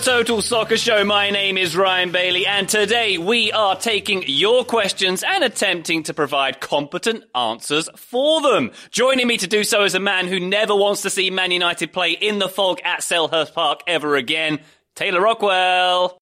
[0.00, 1.04] The Total Soccer Show.
[1.04, 6.14] My name is Ryan Bailey, and today we are taking your questions and attempting to
[6.14, 8.70] provide competent answers for them.
[8.90, 11.92] Joining me to do so is a man who never wants to see Man United
[11.92, 14.60] play in the fog at Selhurst Park ever again,
[14.94, 16.16] Taylor Rockwell.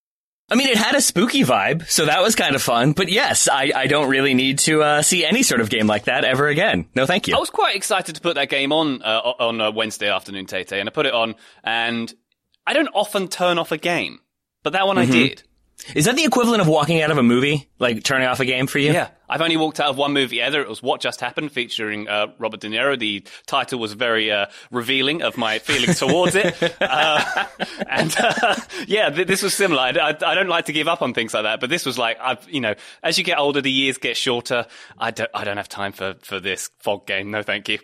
[0.51, 2.93] I mean, it had a spooky vibe, so that was kind of fun.
[2.93, 6.05] But yes, I, I don't really need to uh, see any sort of game like
[6.05, 6.87] that ever again.
[6.97, 7.37] No, thank you.
[7.37, 10.73] I was quite excited to put that game on uh, on uh, Wednesday afternoon, Tate,
[10.73, 12.12] and I put it on, and
[12.69, 14.20] I don't often turn off a game,
[14.62, 15.10] but that one Mm-hmm.
[15.10, 15.43] I did.
[15.94, 18.66] Is that the equivalent of walking out of a movie, like turning off a game
[18.66, 18.93] for you?
[18.93, 20.60] Yeah, I've only walked out of one movie ever.
[20.60, 22.98] It was What Just Happened, featuring uh, Robert De Niro.
[22.98, 26.54] The title was very uh, revealing of my feelings towards it.
[26.81, 27.47] Uh,
[27.88, 28.56] and uh,
[28.87, 29.81] yeah, th- this was similar.
[29.81, 31.97] I, I, I don't like to give up on things like that, but this was
[31.97, 34.66] like, I've, you know, as you get older, the years get shorter.
[34.98, 37.31] I don't, I don't have time for, for this fog game.
[37.31, 37.78] No, thank you.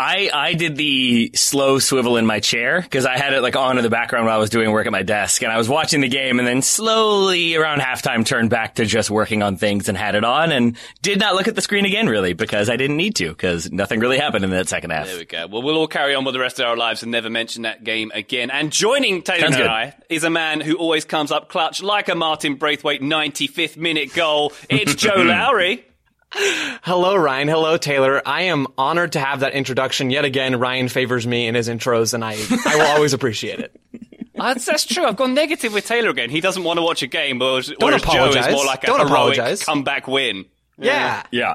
[0.00, 3.76] I, I did the slow swivel in my chair because I had it like on
[3.76, 6.00] in the background while I was doing work at my desk and I was watching
[6.00, 9.98] the game and then slowly around halftime turned back to just working on things and
[9.98, 12.96] had it on and did not look at the screen again really because I didn't
[12.96, 15.06] need to because nothing really happened in that second half.
[15.06, 15.46] There we go.
[15.46, 17.84] Well, we'll all carry on with the rest of our lives and never mention that
[17.84, 18.50] game again.
[18.50, 19.70] And joining Taylor Sounds and good.
[19.70, 24.14] I is a man who always comes up clutch like a Martin Braithwaite 95th minute
[24.14, 24.54] goal.
[24.70, 25.84] It's Joe Lowry.
[26.32, 27.48] Hello, Ryan.
[27.48, 28.22] Hello, Taylor.
[28.26, 30.58] I am honored to have that introduction yet again.
[30.58, 32.36] Ryan favors me in his intros, and I,
[32.66, 33.80] I will always appreciate it.
[34.34, 35.04] That's, that's true.
[35.04, 36.30] I've gone negative with Taylor again.
[36.30, 38.52] He doesn't want to watch a game, whereas, Don't whereas Joe is apologize.
[38.54, 39.62] more like a Don't heroic apologize.
[39.64, 40.46] comeback win.
[40.78, 41.24] Yeah.
[41.30, 41.54] Yeah.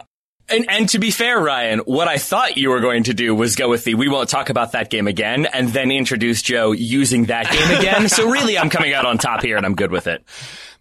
[0.49, 3.55] And, and to be fair, Ryan, what I thought you were going to do was
[3.55, 7.25] go with the we won't talk about that game again and then introduce Joe using
[7.25, 8.07] that game again.
[8.09, 10.23] so really, I'm coming out on top here and I'm good with it.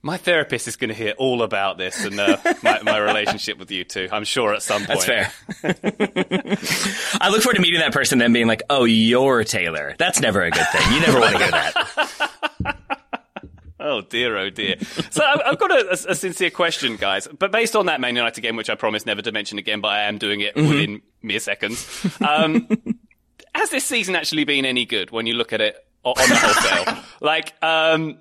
[0.05, 3.71] My therapist is going to hear all about this and uh, my, my relationship with
[3.71, 4.07] you two.
[4.13, 5.01] I'm sure at some point.
[5.07, 5.33] That's fair.
[7.23, 9.95] I look forward to meeting that person then being like, oh, you're Taylor.
[9.99, 10.93] That's never a good thing.
[10.93, 12.31] You never want to hear that.
[13.87, 14.77] Oh dear, oh dear.
[15.11, 17.29] So I've I've got a, a- sincere question, guys.
[17.39, 19.89] But based on that Man United game, which I promise never to mention again, but
[19.89, 20.69] I am doing it Mm-hmm.
[20.71, 21.87] within mere seconds.
[22.27, 22.67] Um,
[23.55, 27.05] has this season actually been any good when you look at it on the wholesale?
[27.21, 28.21] like, um,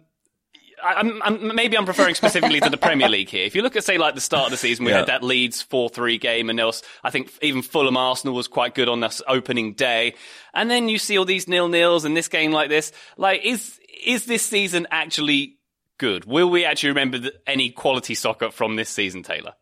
[0.84, 3.46] I'm, I'm, maybe I'm referring specifically to the Premier League here.
[3.46, 4.98] If you look at, say, like the start of the season, we Yeah.
[5.00, 8.90] had that Leeds 4-3 game, and was, I think even Fulham Arsenal was quite good
[8.90, 10.16] on this opening day.
[10.54, 12.92] And then you see all these nil-nils and this game like this.
[13.18, 15.58] Like, is, is this season actually
[15.98, 16.26] good?
[16.26, 19.54] Will we actually remember any quality soccer from this season, Taylor?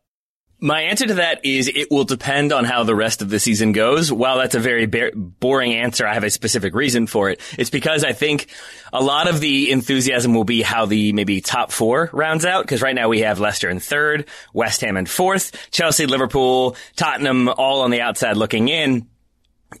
[0.64, 3.72] My answer to that is it will depend on how the rest of the season
[3.72, 4.12] goes.
[4.12, 7.40] While that's a very ba- boring answer, I have a specific reason for it.
[7.58, 8.46] It's because I think
[8.92, 12.62] a lot of the enthusiasm will be how the maybe top four rounds out.
[12.62, 17.48] Because right now we have Leicester in third, West Ham in fourth, Chelsea, Liverpool, Tottenham
[17.48, 19.08] all on the outside looking in.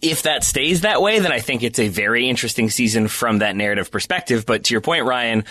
[0.00, 3.56] If that stays that way, then I think it's a very interesting season from that
[3.56, 4.46] narrative perspective.
[4.46, 5.44] But to your point, Ryan,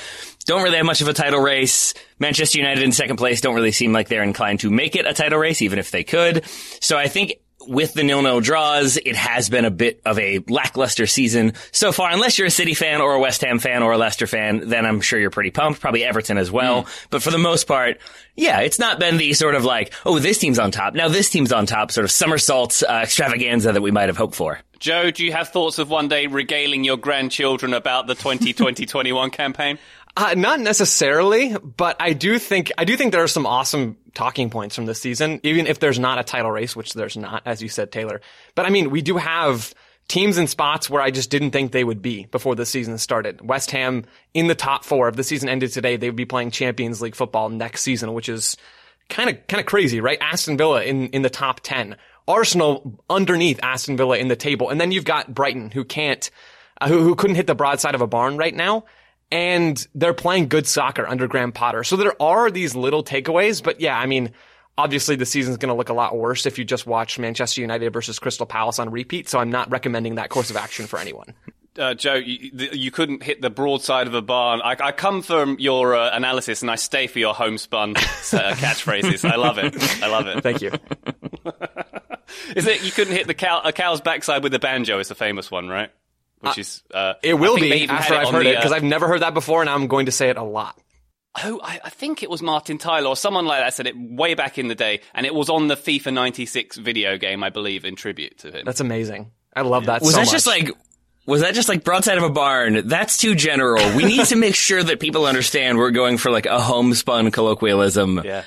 [0.45, 1.93] don't really have much of a title race.
[2.19, 5.13] Manchester United in second place don't really seem like they're inclined to make it a
[5.13, 6.45] title race, even if they could.
[6.81, 7.33] So I think
[7.67, 12.11] with the nil-nil draws, it has been a bit of a lackluster season so far.
[12.11, 14.85] Unless you're a City fan or a West Ham fan or a Leicester fan, then
[14.85, 15.81] I'm sure you're pretty pumped.
[15.81, 16.83] Probably Everton as well.
[16.83, 17.07] Mm.
[17.09, 17.99] But for the most part,
[18.35, 20.93] yeah, it's not been the sort of like, oh, this team's on top.
[20.93, 24.35] Now this team's on top sort of somersaults uh, extravaganza that we might have hoped
[24.35, 24.59] for.
[24.79, 29.77] Joe, do you have thoughts of one day regaling your grandchildren about the 2020-21 campaign?
[30.15, 34.49] Uh, not necessarily, but I do think I do think there are some awesome talking
[34.49, 37.61] points from this season, even if there's not a title race, which there's not, as
[37.61, 38.19] you said, Taylor.
[38.53, 39.73] But I mean, we do have
[40.09, 43.39] teams in spots where I just didn't think they would be before the season started.
[43.47, 44.03] West Ham
[44.33, 45.07] in the top four.
[45.07, 48.27] If the season ended today, they would be playing Champions League football next season, which
[48.27, 48.57] is
[49.07, 50.17] kind of kind of crazy, right?
[50.19, 51.95] Aston Villa in in the top ten.
[52.27, 56.29] Arsenal underneath Aston Villa in the table, and then you've got Brighton who can't,
[56.81, 58.83] uh, who who couldn't hit the broadside of a barn right now
[59.31, 61.83] and they're playing good soccer under Graham Potter.
[61.83, 64.31] So there are these little takeaways, but yeah, I mean,
[64.77, 67.93] obviously the season's going to look a lot worse if you just watch Manchester United
[67.93, 69.29] versus Crystal Palace on repeat.
[69.29, 71.33] So I'm not recommending that course of action for anyone.
[71.79, 74.61] Uh, Joe, you, you, couldn't hit the broadside of a barn.
[74.61, 79.23] I, I come from your uh, analysis and I stay for your homespun uh, catchphrases.
[79.23, 79.73] I love it.
[80.03, 80.43] I love it.
[80.43, 80.71] Thank you.
[82.57, 84.99] Is it you couldn't hit the cow, a cow's backside with a banjo?
[84.99, 85.91] Is the famous one, right?
[86.41, 88.83] Which uh, is uh, it will be after I've heard the, it because uh, I've
[88.83, 90.77] never heard that before, and I'm going to say it a lot.
[91.43, 94.33] Oh, I, I, think it was Martin Tyler or someone like that said it way
[94.33, 97.85] back in the day, and it was on the FIFA 96 video game, I believe,
[97.85, 98.65] in tribute to him.
[98.65, 99.31] That's amazing.
[99.55, 100.01] I love that.
[100.01, 100.31] Was so that much.
[100.31, 100.71] just like?
[101.27, 102.87] Was that just like broadside of a barn?
[102.87, 103.95] That's too general.
[103.95, 108.21] We need to make sure that people understand we're going for like a homespun colloquialism.
[108.25, 108.43] Yeah.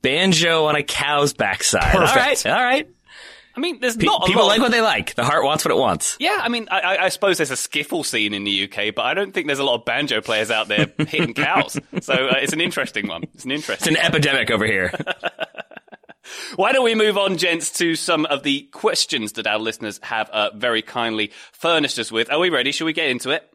[0.00, 1.92] Banjo on a cow's backside.
[1.92, 2.46] Perfect.
[2.46, 2.58] All right.
[2.58, 2.88] All right.
[3.56, 4.48] I mean, there's Pe- not people lot.
[4.48, 5.14] like what they like.
[5.14, 6.16] The heart wants what it wants.
[6.18, 9.14] Yeah, I mean, I, I, suppose there's a skiffle scene in the UK, but I
[9.14, 11.78] don't think there's a lot of banjo players out there hitting cows.
[12.00, 13.22] So uh, it's an interesting one.
[13.34, 13.92] It's an interesting.
[13.92, 14.12] It's an one.
[14.12, 14.92] epidemic over here.
[16.56, 20.30] Why don't we move on, gents, to some of the questions that our listeners have
[20.30, 22.32] uh, very kindly furnished us with?
[22.32, 22.72] Are we ready?
[22.72, 23.48] Should we get into it?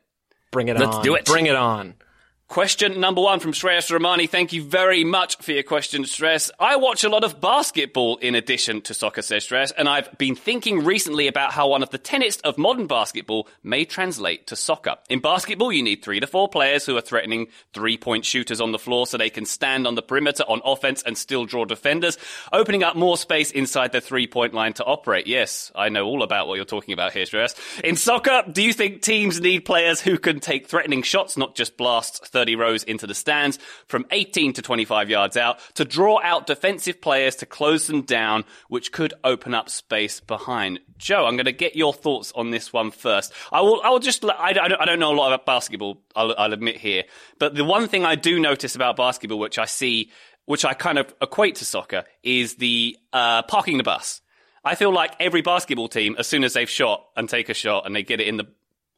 [0.52, 0.92] Bring it Let's on.
[0.94, 1.26] Let's do it.
[1.26, 1.96] Bring it on.
[2.50, 4.26] Question number one from Shreyas Romani.
[4.26, 6.50] Thank you very much for your question, Stress.
[6.60, 10.36] I watch a lot of basketball in addition to soccer, says Stress, and I've been
[10.36, 14.96] thinking recently about how one of the tenets of modern basketball may translate to soccer.
[15.12, 18.72] In basketball, you need three to four players who are threatening three point shooters on
[18.72, 22.18] the floor so they can stand on the perimeter on offense and still draw defenders,
[22.52, 25.28] opening up more space inside the three point line to operate.
[25.28, 27.54] Yes, I know all about what you're talking about here, Stress.
[27.84, 31.78] In soccer, do you think teams need players who can take threatening shots, not just
[31.78, 36.48] blast 30 rows into the stands from 18 to 25 yards out to draw out
[36.48, 40.80] defensive players to close them down, which could open up space behind.
[40.98, 43.34] Joe, I'm going to get your thoughts on this one first.
[43.52, 46.34] I will, I will just, I, don't, I don't know a lot about basketball, I'll,
[46.38, 47.04] I'll admit here,
[47.40, 50.10] but the one thing I do notice about basketball, which I see,
[50.46, 54.22] which I kind of equate to soccer, is the uh, parking the bus.
[54.64, 57.86] I feel like every basketball team, as soon as they've shot and take a shot
[57.86, 58.48] and they get it in the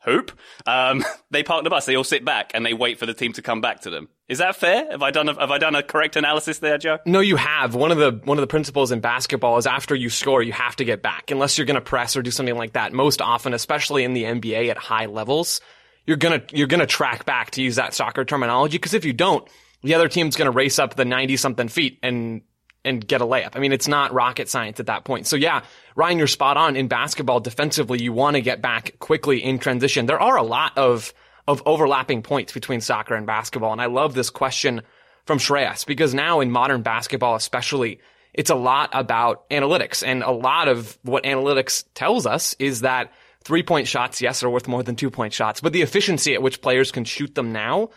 [0.05, 0.31] hoop.
[0.65, 1.85] Um, they park the bus.
[1.85, 4.09] They all sit back and they wait for the team to come back to them.
[4.27, 4.89] Is that fair?
[4.91, 6.99] Have I done a, have I done a correct analysis there, Joe?
[7.05, 7.75] No, you have.
[7.75, 10.75] One of the one of the principles in basketball is after you score, you have
[10.77, 12.93] to get back, unless you're going to press or do something like that.
[12.93, 15.59] Most often, especially in the NBA at high levels,
[16.05, 18.77] you're gonna you're gonna track back to use that soccer terminology.
[18.77, 19.47] Because if you don't,
[19.83, 22.41] the other team's going to race up the ninety something feet and
[22.83, 23.51] and get a layup.
[23.55, 25.27] I mean, it's not rocket science at that point.
[25.27, 25.61] So yeah,
[25.95, 27.39] Ryan, you're spot on in basketball.
[27.39, 30.05] Defensively, you want to get back quickly in transition.
[30.05, 31.13] There are a lot of,
[31.47, 33.71] of overlapping points between soccer and basketball.
[33.71, 34.81] And I love this question
[35.25, 37.99] from Shreyas because now in modern basketball, especially,
[38.33, 40.05] it's a lot about analytics.
[40.05, 43.11] And a lot of what analytics tells us is that
[43.43, 46.41] three point shots, yes, are worth more than two point shots, but the efficiency at
[46.41, 47.89] which players can shoot them now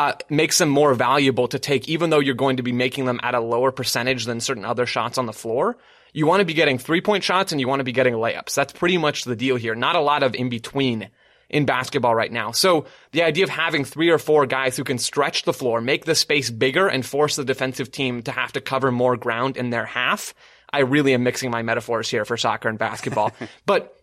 [0.00, 3.20] uh, makes them more valuable to take, even though you're going to be making them
[3.22, 5.76] at a lower percentage than certain other shots on the floor.
[6.14, 8.54] You want to be getting three point shots and you want to be getting layups.
[8.54, 9.74] That's pretty much the deal here.
[9.74, 11.10] Not a lot of in between
[11.50, 12.52] in basketball right now.
[12.52, 16.06] So the idea of having three or four guys who can stretch the floor, make
[16.06, 19.68] the space bigger and force the defensive team to have to cover more ground in
[19.68, 20.32] their half.
[20.72, 23.32] I really am mixing my metaphors here for soccer and basketball,
[23.66, 23.94] but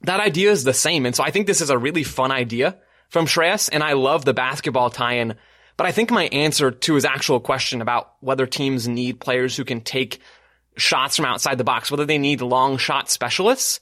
[0.00, 1.04] that idea is the same.
[1.04, 2.78] And so I think this is a really fun idea
[3.12, 5.34] from Shreyas, and I love the basketball tie-in.
[5.76, 9.66] But I think my answer to his actual question about whether teams need players who
[9.66, 10.20] can take
[10.78, 13.80] shots from outside the box, whether they need long shot specialists,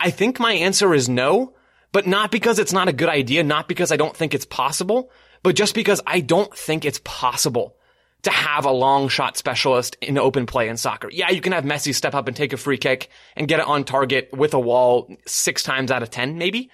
[0.00, 1.52] I think my answer is no,
[1.92, 5.10] but not because it's not a good idea, not because I don't think it's possible,
[5.42, 7.76] but just because I don't think it's possible
[8.22, 11.10] to have a long shot specialist in open play in soccer.
[11.12, 13.66] Yeah, you can have Messi step up and take a free kick and get it
[13.66, 16.70] on target with a wall six times out of 10, maybe.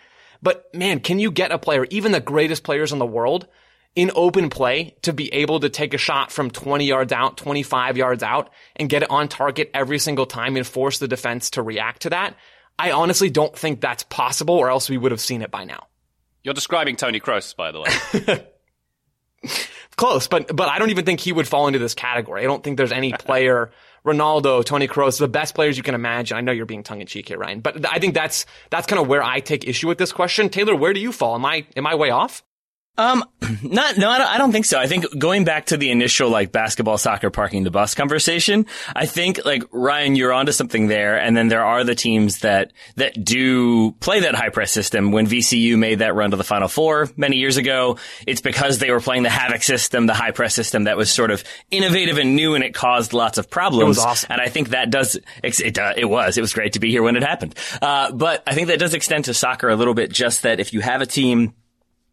[0.47, 3.49] But man, can you get a player, even the greatest players in the world,
[3.97, 7.97] in open play to be able to take a shot from 20 yards out, 25
[7.97, 11.63] yards out and get it on target every single time and force the defense to
[11.63, 12.37] react to that.
[12.79, 15.89] I honestly don't think that's possible or else we would have seen it by now.
[16.45, 18.47] You're describing Tony Kroos, by the way.
[19.97, 22.43] Close, but but I don't even think he would fall into this category.
[22.43, 23.73] I don't think there's any player,
[24.07, 26.37] Ronaldo, Tony Kroos, the best players you can imagine.
[26.37, 29.03] I know you're being tongue in cheek here, Ryan, but I think that's that's kind
[29.03, 30.49] of where I take issue with this question.
[30.49, 31.35] Taylor, where do you fall?
[31.35, 32.45] Am I am I way off?
[32.99, 33.25] Um,
[33.63, 34.79] not, no, I don't, I don't think so.
[34.79, 39.07] I think going back to the initial like basketball, soccer, parking the bus conversation, I
[39.07, 41.19] think like Ryan, you're onto something there.
[41.19, 45.13] And then there are the teams that, that do play that high press system.
[45.13, 48.91] When VCU made that run to the final four many years ago, it's because they
[48.91, 52.37] were playing the havoc system, the high press system that was sort of innovative and
[52.37, 53.83] new and it caused lots of problems.
[53.83, 54.33] It was awesome.
[54.33, 57.03] And I think that does, it, uh, it was, it was great to be here
[57.03, 57.55] when it happened.
[57.81, 60.73] Uh, but I think that does extend to soccer a little bit, just that if
[60.73, 61.55] you have a team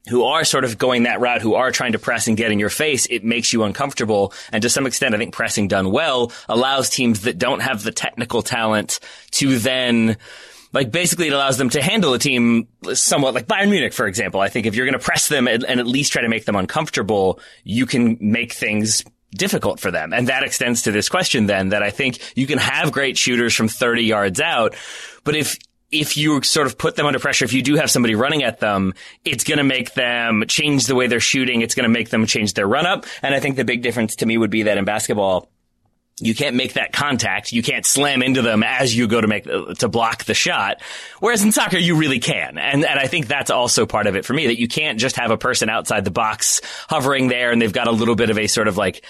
[0.10, 2.60] who are sort of going that route, who are trying to press and get in
[2.60, 4.34] your face, it makes you uncomfortable.
[4.52, 7.92] And to some extent, I think pressing done well allows teams that don't have the
[7.92, 9.00] technical talent
[9.32, 10.18] to then
[10.74, 14.42] like basically it allows them to handle a team somewhat like Bayern Munich, for example.
[14.42, 16.46] I think if you're going to press them and, and at least try to make
[16.46, 20.14] them uncomfortable, you can make things difficult for them.
[20.14, 23.54] And that extends to this question then that I think you can have great shooters
[23.54, 24.76] from 30 yards out,
[25.24, 25.58] but if
[25.94, 28.60] if you sort of put them under pressure, if you do have somebody running at
[28.60, 31.62] them, it's going to make them change the way they're shooting.
[31.62, 33.06] It's going to make them change their run up.
[33.22, 35.50] And I think the big difference to me would be that in basketball,
[36.20, 37.52] you can't make that contact.
[37.52, 40.82] You can't slam into them as you go to make to block the shot.
[41.20, 44.24] Whereas in soccer, you really can, and and I think that's also part of it
[44.24, 47.60] for me that you can't just have a person outside the box hovering there and
[47.60, 49.04] they've got a little bit of a sort of like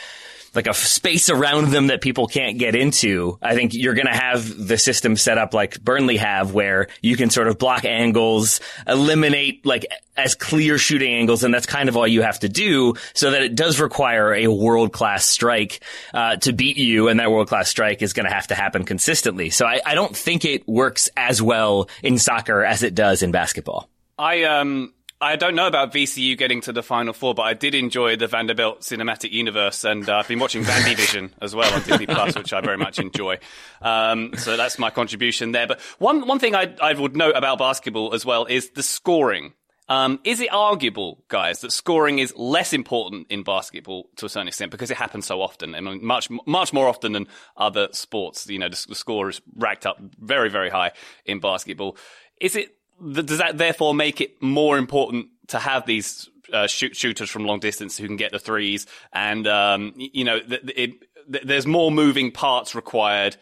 [0.55, 4.15] like a space around them that people can't get into, I think you're going to
[4.15, 8.59] have the system set up like Burnley have where you can sort of block angles,
[8.87, 11.43] eliminate like as clear shooting angles.
[11.43, 14.47] And that's kind of all you have to do so that it does require a
[14.47, 15.83] world class strike,
[16.13, 17.07] uh, to beat you.
[17.07, 19.49] And that world class strike is going to have to happen consistently.
[19.49, 23.31] So I, I don't think it works as well in soccer as it does in
[23.31, 23.89] basketball.
[24.19, 27.75] I, um, I don't know about VCU getting to the final four, but I did
[27.75, 32.05] enjoy the Vanderbilt cinematic universe, and uh, I've been watching Vandyvision as well on Disney
[32.05, 33.39] Plus, which I very much enjoy.
[33.81, 35.65] Um, so that's my contribution there.
[35.65, 39.53] But one one thing I, I would note about basketball as well is the scoring.
[39.89, 44.47] Um, is it arguable, guys, that scoring is less important in basketball to a certain
[44.47, 45.71] extent because it happens so often?
[45.71, 47.27] Mean, much much more often than
[47.57, 48.47] other sports.
[48.47, 50.91] You know, the, the score is racked up very very high
[51.25, 51.97] in basketball.
[52.41, 52.75] Is it
[53.11, 57.59] does that therefore make it more important to have these uh, shoot, shooters from long
[57.59, 58.87] distance who can get the threes?
[59.11, 63.37] And um, you know, it, it, there's more moving parts required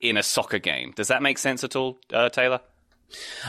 [0.00, 0.92] in a soccer game.
[0.96, 2.60] Does that make sense at all, uh, Taylor?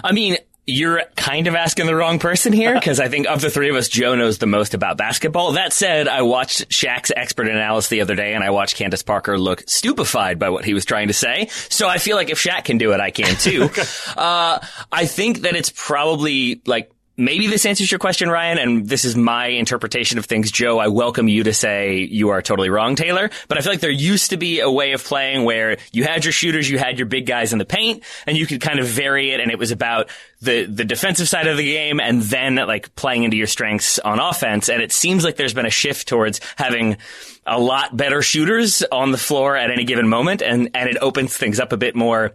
[0.03, 3.49] I mean, you're kind of asking the wrong person here because I think of the
[3.49, 5.53] three of us, Joe knows the most about basketball.
[5.53, 9.37] That said, I watched Shaq's expert analysis the other day and I watched Candace Parker
[9.37, 11.47] look stupefied by what he was trying to say.
[11.69, 13.69] So I feel like if Shaq can do it, I can too.
[14.17, 14.59] uh,
[14.91, 19.15] I think that it's probably like Maybe this answers your question, Ryan, and this is
[19.15, 20.51] my interpretation of things.
[20.51, 23.81] Joe, I welcome you to say you are totally wrong, Taylor, but I feel like
[23.81, 26.97] there used to be a way of playing where you had your shooters, you had
[26.97, 29.59] your big guys in the paint, and you could kind of vary it, and it
[29.59, 30.09] was about
[30.41, 34.19] the, the defensive side of the game and then like playing into your strengths on
[34.19, 34.67] offense.
[34.67, 36.97] And it seems like there's been a shift towards having
[37.45, 41.37] a lot better shooters on the floor at any given moment, and, and it opens
[41.37, 42.33] things up a bit more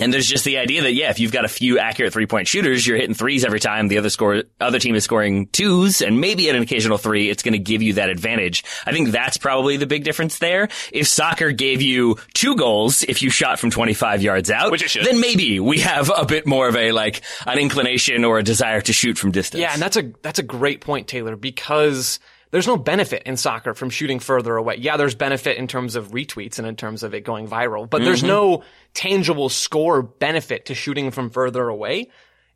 [0.00, 2.48] and there's just the idea that, yeah, if you've got a few accurate three point
[2.48, 6.20] shooters, you're hitting threes every time the other score, other team is scoring twos and
[6.20, 7.28] maybe at an occasional three.
[7.28, 8.64] It's going to give you that advantage.
[8.86, 10.68] I think that's probably the big difference there.
[10.92, 14.90] If soccer gave you two goals if you shot from 25 yards out, Which it
[14.90, 15.04] should.
[15.04, 18.80] then maybe we have a bit more of a, like, an inclination or a desire
[18.80, 19.60] to shoot from distance.
[19.60, 19.72] Yeah.
[19.72, 22.18] And that's a, that's a great point, Taylor, because
[22.52, 24.76] there's no benefit in soccer from shooting further away.
[24.76, 27.98] Yeah, there's benefit in terms of retweets and in terms of it going viral, but
[27.98, 28.04] mm-hmm.
[28.04, 28.62] there's no
[28.94, 32.10] tangible score benefit to shooting from further away.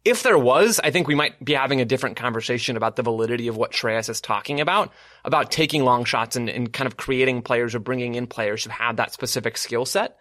[0.05, 3.49] If there was, I think we might be having a different conversation about the validity
[3.49, 4.93] of what Shreyas is talking about,
[5.25, 8.71] about taking long shots and, and kind of creating players or bringing in players who
[8.71, 10.19] have that specific skill set.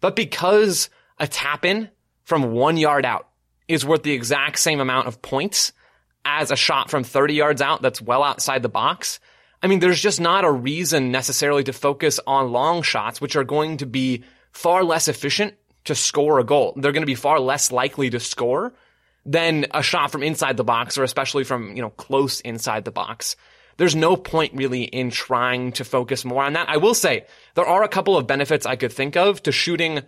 [0.00, 1.88] But because a tap in
[2.24, 3.28] from one yard out
[3.68, 5.72] is worth the exact same amount of points
[6.24, 9.20] as a shot from 30 yards out that's well outside the box.
[9.62, 13.44] I mean, there's just not a reason necessarily to focus on long shots, which are
[13.44, 16.74] going to be far less efficient to score a goal.
[16.76, 18.72] They're going to be far less likely to score
[19.24, 22.90] than a shot from inside the box or especially from, you know, close inside the
[22.90, 23.36] box.
[23.76, 26.68] There's no point really in trying to focus more on that.
[26.68, 30.02] I will say there are a couple of benefits I could think of to shooting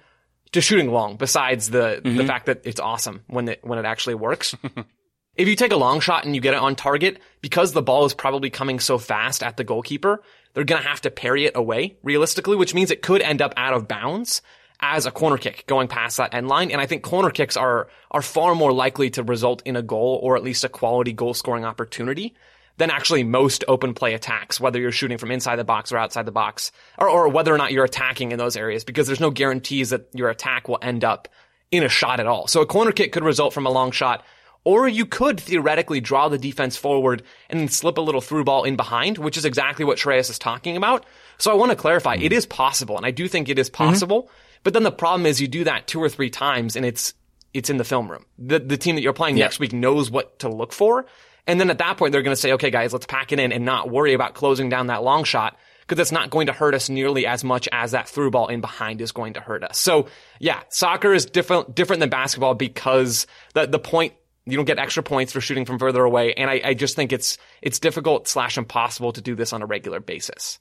[0.53, 2.17] to shooting long besides the mm-hmm.
[2.17, 4.55] the fact that it's awesome when it when it actually works.
[5.37, 8.05] If you take a long shot and you get it on target, because the ball
[8.05, 10.23] is probably coming so fast at the goalkeeper,
[10.53, 13.53] they're going to have to parry it away realistically, which means it could end up
[13.57, 14.43] out of bounds
[14.81, 16.71] as a corner kick going past that end line.
[16.71, 20.21] And I think corner kicks are, are far more likely to result in a goal
[20.23, 22.35] or at least a quality goal scoring opportunity
[22.77, 26.27] than actually most open play attacks, whether you're shooting from inside the box or outside
[26.27, 29.31] the box, or, or whether or not you're attacking in those areas, because there's no
[29.31, 31.29] guarantees that your attack will end up
[31.71, 32.49] in a shot at all.
[32.49, 34.25] So a corner kick could result from a long shot,
[34.65, 38.77] or you could theoretically draw the defense forward and slip a little through ball in
[38.77, 41.05] behind, which is exactly what Shreyas is talking about.
[41.39, 44.23] So I want to clarify, it is possible, and I do think it is possible.
[44.23, 44.61] Mm-hmm.
[44.65, 47.13] But then the problem is you do that two or three times and it's,
[47.53, 48.25] it's in the film room.
[48.39, 51.07] The, the team that you're playing next week knows what to look for.
[51.47, 53.53] And then at that point, they're going to say, okay, guys, let's pack it in
[53.53, 56.75] and not worry about closing down that long shot because it's not going to hurt
[56.75, 59.79] us nearly as much as that through ball in behind is going to hurt us.
[59.79, 60.07] So
[60.41, 64.15] yeah, soccer is different, different than basketball because the, the point,
[64.47, 66.35] you don't get extra points for shooting from further away.
[66.35, 69.67] And I, I just think it's, it's difficult slash impossible to do this on a
[69.67, 70.59] regular basis.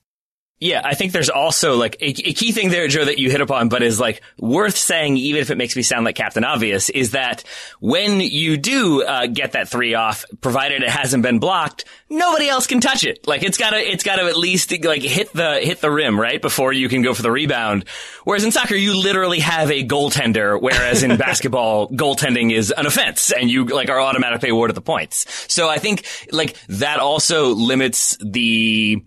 [0.59, 3.41] Yeah, I think there's also like a, a, key thing there, Joe, that you hit
[3.41, 6.89] upon, but is like worth saying, even if it makes me sound like Captain Obvious,
[6.89, 7.43] is that
[7.81, 12.65] when you do uh, get that three off, provided it hasn't been blocked, nobody else
[12.65, 13.27] can touch it.
[13.27, 16.71] Like it's gotta, it's gotta at least like hit the hit the rim right before
[16.71, 17.83] you can go for the rebound.
[18.23, 23.33] Whereas in soccer, you literally have a goaltender, whereas in basketball, goaltending is an offense,
[23.33, 25.25] and you like are automatically awarded the points.
[25.51, 29.03] So I think like that also limits the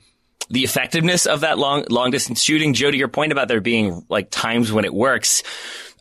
[0.51, 2.75] the effectiveness of that long long distance shooting.
[2.75, 5.43] Joe, to your point about there being like times when it works.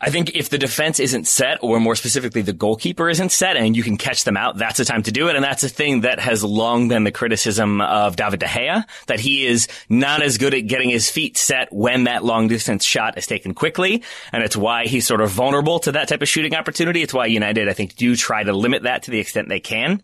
[0.01, 3.77] I think if the defense isn't set, or more specifically, the goalkeeper isn't set, and
[3.77, 5.35] you can catch them out, that's the time to do it.
[5.35, 9.21] And that's a thing that has long been the criticism of David De Gea, that
[9.21, 13.17] he is not as good at getting his feet set when that long distance shot
[13.17, 14.03] is taken quickly.
[14.33, 17.01] And it's why he's sort of vulnerable to that type of shooting opportunity.
[17.01, 20.03] It's why United, I think, do try to limit that to the extent they can.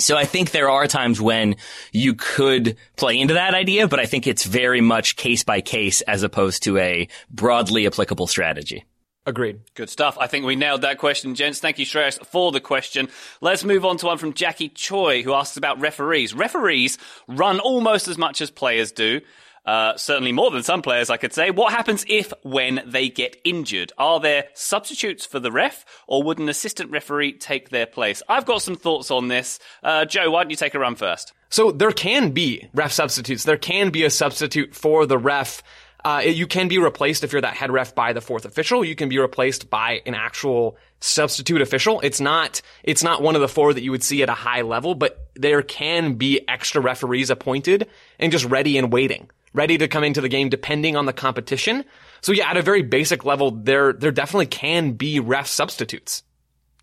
[0.00, 1.56] So I think there are times when
[1.92, 6.00] you could play into that idea, but I think it's very much case by case
[6.02, 8.84] as opposed to a broadly applicable strategy.
[9.24, 9.60] Agreed.
[9.74, 10.18] Good stuff.
[10.18, 11.60] I think we nailed that question, gents.
[11.60, 13.08] Thank you, Shreyas, for the question.
[13.40, 16.34] Let's move on to one from Jackie Choi, who asks about referees.
[16.34, 19.20] Referees run almost as much as players do.
[19.64, 21.50] Uh, certainly more than some players, I could say.
[21.50, 23.92] What happens if, when they get injured?
[23.96, 28.22] Are there substitutes for the ref, or would an assistant referee take their place?
[28.28, 29.60] I've got some thoughts on this.
[29.82, 31.32] Uh, Joe, why don't you take a run first?
[31.48, 33.44] So there can be ref substitutes.
[33.44, 35.62] There can be a substitute for the ref.
[36.04, 38.84] Uh, you can be replaced if you're that head ref by the fourth official.
[38.84, 42.00] You can be replaced by an actual substitute official.
[42.00, 44.62] It's not, it's not one of the four that you would see at a high
[44.62, 47.88] level, but there can be extra referees appointed
[48.18, 51.84] and just ready and waiting ready to come into the game depending on the competition.
[52.20, 56.22] So yeah, at a very basic level, there, there definitely can be ref substitutes.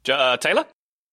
[0.08, 0.66] Uh, Taylor?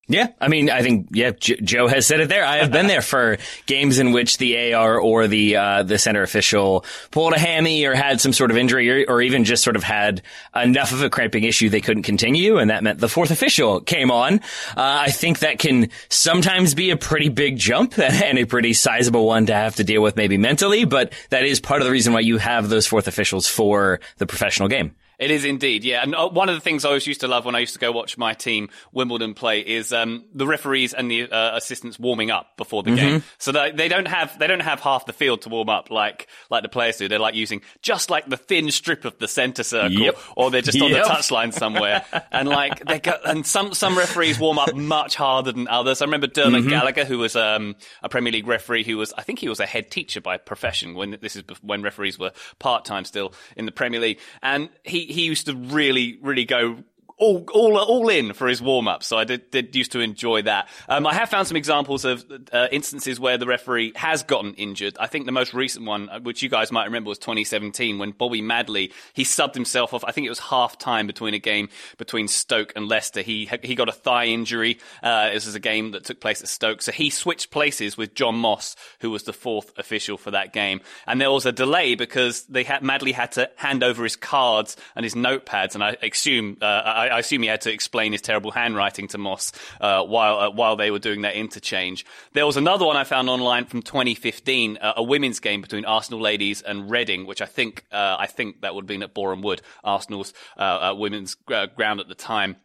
[0.09, 2.45] Yeah, I mean, I think yeah, J- Joe has said it there.
[2.45, 6.23] I have been there for games in which the AR or the uh, the center
[6.23, 9.75] official pulled a hammy or had some sort of injury or, or, even just sort
[9.75, 10.23] of had
[10.55, 14.13] enough of a cramping issue they couldn't continue, and that meant the fourth official came
[14.13, 14.35] on.
[14.77, 19.27] Uh, I think that can sometimes be a pretty big jump and a pretty sizable
[19.27, 22.13] one to have to deal with maybe mentally, but that is part of the reason
[22.13, 24.95] why you have those fourth officials for the professional game.
[25.19, 26.03] It is indeed, yeah.
[26.03, 27.79] And uh, one of the things I always used to love when I used to
[27.79, 32.31] go watch my team Wimbledon play is um, the referees and the uh, assistants warming
[32.31, 32.99] up before the mm-hmm.
[32.99, 33.23] game.
[33.39, 36.63] So they don't have they don't have half the field to warm up like like
[36.63, 37.09] the players do.
[37.09, 40.19] They're like using just like the thin strip of the center circle, yep.
[40.37, 40.85] or they're just yep.
[40.85, 42.05] on the touchline somewhere.
[42.33, 46.03] and like they go, and some some referees warm up much harder than others.
[46.03, 46.71] I remember Dermot mm-hmm.
[46.71, 49.67] Gallagher, who was um, a Premier League referee, who was I think he was a
[49.67, 53.73] head teacher by profession when this is when referees were part time still in the
[53.73, 56.79] Premier League, and he he used to really really, go
[57.19, 59.03] all all all in for his warm up.
[59.03, 60.69] So I did, did used to enjoy that.
[60.89, 64.97] Um, I have found some examples of uh, instances where the referee has gotten injured.
[65.01, 68.11] I think the most recent one, uh, which you guys might remember, was 2017 when
[68.11, 70.05] Bobby Madley he subbed himself off.
[70.05, 73.23] I think it was half time between a game between Stoke and Leicester.
[73.23, 74.79] He he got a thigh injury.
[75.03, 78.15] Uh, this is a game that took place at Stoke, so he switched places with
[78.15, 80.81] John Moss, who was the fourth official for that game.
[81.07, 84.77] And there was a delay because they had Madley had to hand over his cards
[84.95, 88.23] and his notepads, and I assume uh, I I, assume he had to explain his
[88.23, 92.05] terrible handwriting to Moss uh, while uh, while they were doing that interchange.
[92.33, 96.21] There was another one I found online from 2015, uh, a women's game between Arsenal
[96.21, 99.43] ladies and Reading, which I think uh, I think that would have been at Boreham
[99.43, 102.57] Wood, Arsenal's uh, uh, women's ground at the time.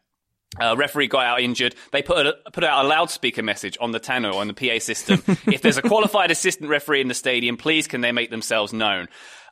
[0.60, 1.74] Uh, referee got out injured.
[1.92, 5.22] They put a, put out a loudspeaker message on the tannoy on the PA system.
[5.46, 9.08] if there's a qualified assistant referee in the stadium, please can they make themselves known?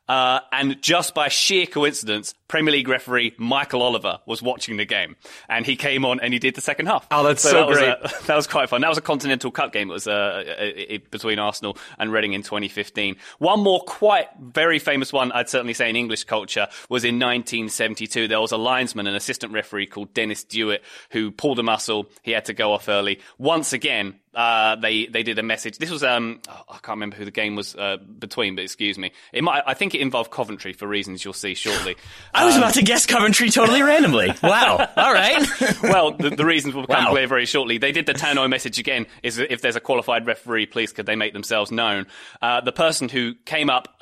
[0.09, 5.15] Uh, and just by sheer coincidence, Premier League referee Michael Oliver was watching the game,
[5.49, 7.07] and he came on and he did the second half.
[7.13, 8.03] Oh, that's so, that great.
[8.03, 8.81] Was, uh, that was quite fun.
[8.81, 9.89] That was a Continental Cup game.
[9.89, 13.17] It was uh, between Arsenal and Reading in 2015.
[13.39, 18.27] One more quite very famous one, I'd certainly say in English culture, was in 1972.
[18.27, 22.07] There was a linesman, an assistant referee called Dennis Drewitt, who pulled a muscle.
[22.23, 23.21] He had to go off early.
[23.39, 25.79] Once again, uh, they they did a message.
[25.79, 28.97] This was um oh, I can't remember who the game was uh, between, but excuse
[28.97, 29.13] me.
[29.33, 31.97] It might I think it involved Coventry for reasons you'll see shortly.
[32.35, 34.33] I was um, about to guess Coventry totally randomly.
[34.43, 34.89] Wow.
[34.97, 35.47] All right.
[35.83, 37.11] well, the, the, reasons will become wow.
[37.11, 37.79] clear very shortly.
[37.79, 39.07] They did the tannoy message again.
[39.23, 42.07] Is if there's a qualified referee, please could they make themselves known?
[42.41, 43.97] Uh, the person who came up.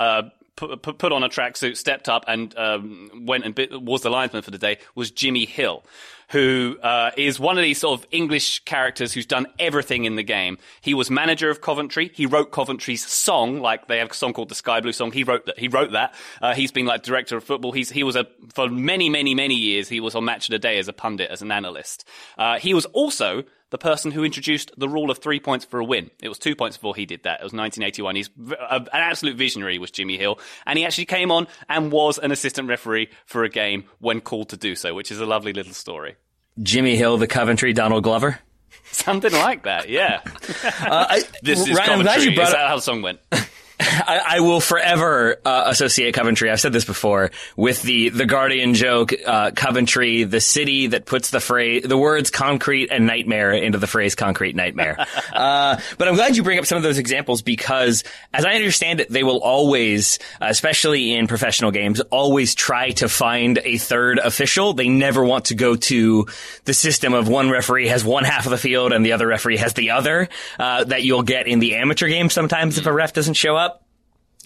[0.58, 4.42] Put, put, on a tracksuit, stepped up, and um, went and bit, was the linesman
[4.42, 5.84] for the day was Jimmy Hill
[6.30, 10.22] who uh, is one of these sort of English characters who's done everything in the
[10.22, 10.58] game.
[10.80, 12.10] He was manager of Coventry.
[12.14, 15.10] He wrote Coventry's song, like they have a song called the Sky Blue song.
[15.10, 15.58] He wrote that.
[15.58, 16.14] He wrote that.
[16.40, 17.72] Uh, he's been like director of football.
[17.72, 19.88] He's he was a for many many many years.
[19.88, 22.06] He was on Match of the Day as a pundit, as an analyst.
[22.36, 25.85] Uh, he was also the person who introduced the rule of three points for a
[25.85, 26.11] win.
[26.22, 27.40] It was two points before he did that.
[27.40, 28.16] It was 1981.
[28.16, 28.31] He's
[28.70, 30.38] an absolute visionary was Jimmy Hill.
[30.66, 34.50] And he actually came on and was an assistant referee for a game when called
[34.50, 36.16] to do so, which is a lovely little story.
[36.62, 38.40] Jimmy Hill, the Coventry, Donald Glover?
[38.90, 40.20] Something like that, yeah.
[40.24, 41.92] uh, I, this is Ryan, Coventry.
[41.92, 43.20] I'm glad you brought is that how the song went?
[43.80, 46.50] I, I, will forever uh, associate Coventry.
[46.50, 49.12] I've said this before with the the Guardian joke.
[49.24, 53.86] Uh, Coventry, the city that puts the phrase, the words "concrete" and "nightmare" into the
[53.86, 54.98] phrase "concrete nightmare."
[55.32, 58.02] uh, but I'm glad you bring up some of those examples because,
[58.34, 63.60] as I understand it, they will always, especially in professional games, always try to find
[63.62, 64.72] a third official.
[64.72, 66.26] They never want to go to
[66.64, 69.58] the system of one referee has one half of the field and the other referee
[69.58, 70.28] has the other.
[70.58, 73.67] Uh, that you'll get in the amateur game sometimes if a ref doesn't show up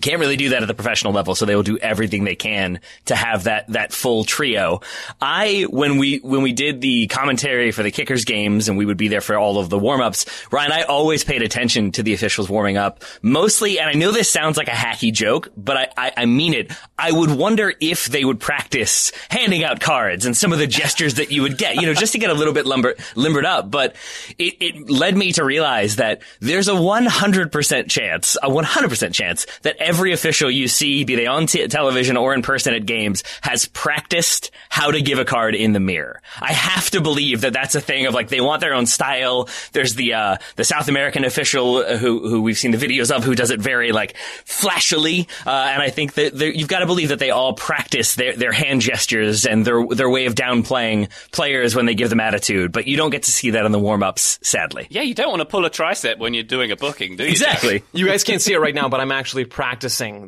[0.03, 2.81] can't really do that at the professional level, so they will do everything they can
[3.07, 4.81] to have that that full trio.
[5.21, 8.97] I when we when we did the commentary for the kickers games and we would
[8.97, 12.13] be there for all of the warm ups, Ryan, I always paid attention to the
[12.13, 13.05] officials warming up.
[13.23, 16.55] Mostly, and I know this sounds like a hacky joke, but I, I, I mean
[16.55, 16.73] it.
[16.99, 21.15] I would wonder if they would practice handing out cards and some of the gestures
[21.15, 23.71] that you would get, you know, just to get a little bit lumber, limbered up.
[23.71, 23.97] But
[24.39, 29.77] it, it led me to realize that there's a 100% chance, a 100% chance that
[29.79, 33.67] every official you see, be they on t- television or in person at games, has
[33.67, 36.21] practiced how to give a card in the mirror.
[36.41, 39.49] I have to believe that that's a thing of like they want their own style.
[39.73, 43.35] There's the uh, the South American official who who we've seen the videos of who
[43.35, 47.19] does it very like flashily, uh, and I think that you've got to believe that
[47.19, 51.87] they all practice their their hand gestures and their their way of downplaying players when
[51.87, 52.73] they give them attitude.
[52.73, 54.87] But you don't get to see that in the warm ups, sadly.
[54.91, 57.31] Yeah, you don't want to pull a tricep when you're doing a booking, do you?
[57.31, 57.83] Exactly.
[57.93, 59.72] you guys can't see it right now, but I'm actually practicing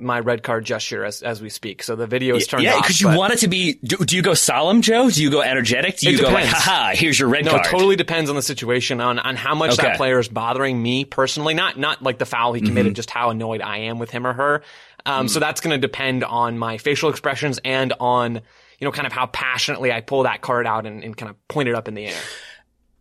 [0.03, 1.83] my red card gesture as, as we speak.
[1.83, 2.77] So the video is turned yeah, off.
[2.77, 3.75] Yeah, because you want it to be.
[3.75, 5.11] Do, do, you go solemn, Joe?
[5.11, 5.99] Do you go energetic?
[5.99, 7.65] Do you go like, haha, here's your red no, card?
[7.65, 9.89] No, it totally depends on the situation, on on how much okay.
[9.89, 11.55] that player is bothering me personally.
[11.55, 12.95] Not not like the foul he committed, mm-hmm.
[12.95, 14.63] just how annoyed I am with him or her.
[15.07, 15.31] Um, mm.
[15.31, 19.13] So that's going to depend on my facial expressions and on you know kind of
[19.13, 21.95] how passionately I pull that card out and, and kind of point it up in
[21.95, 22.21] the air.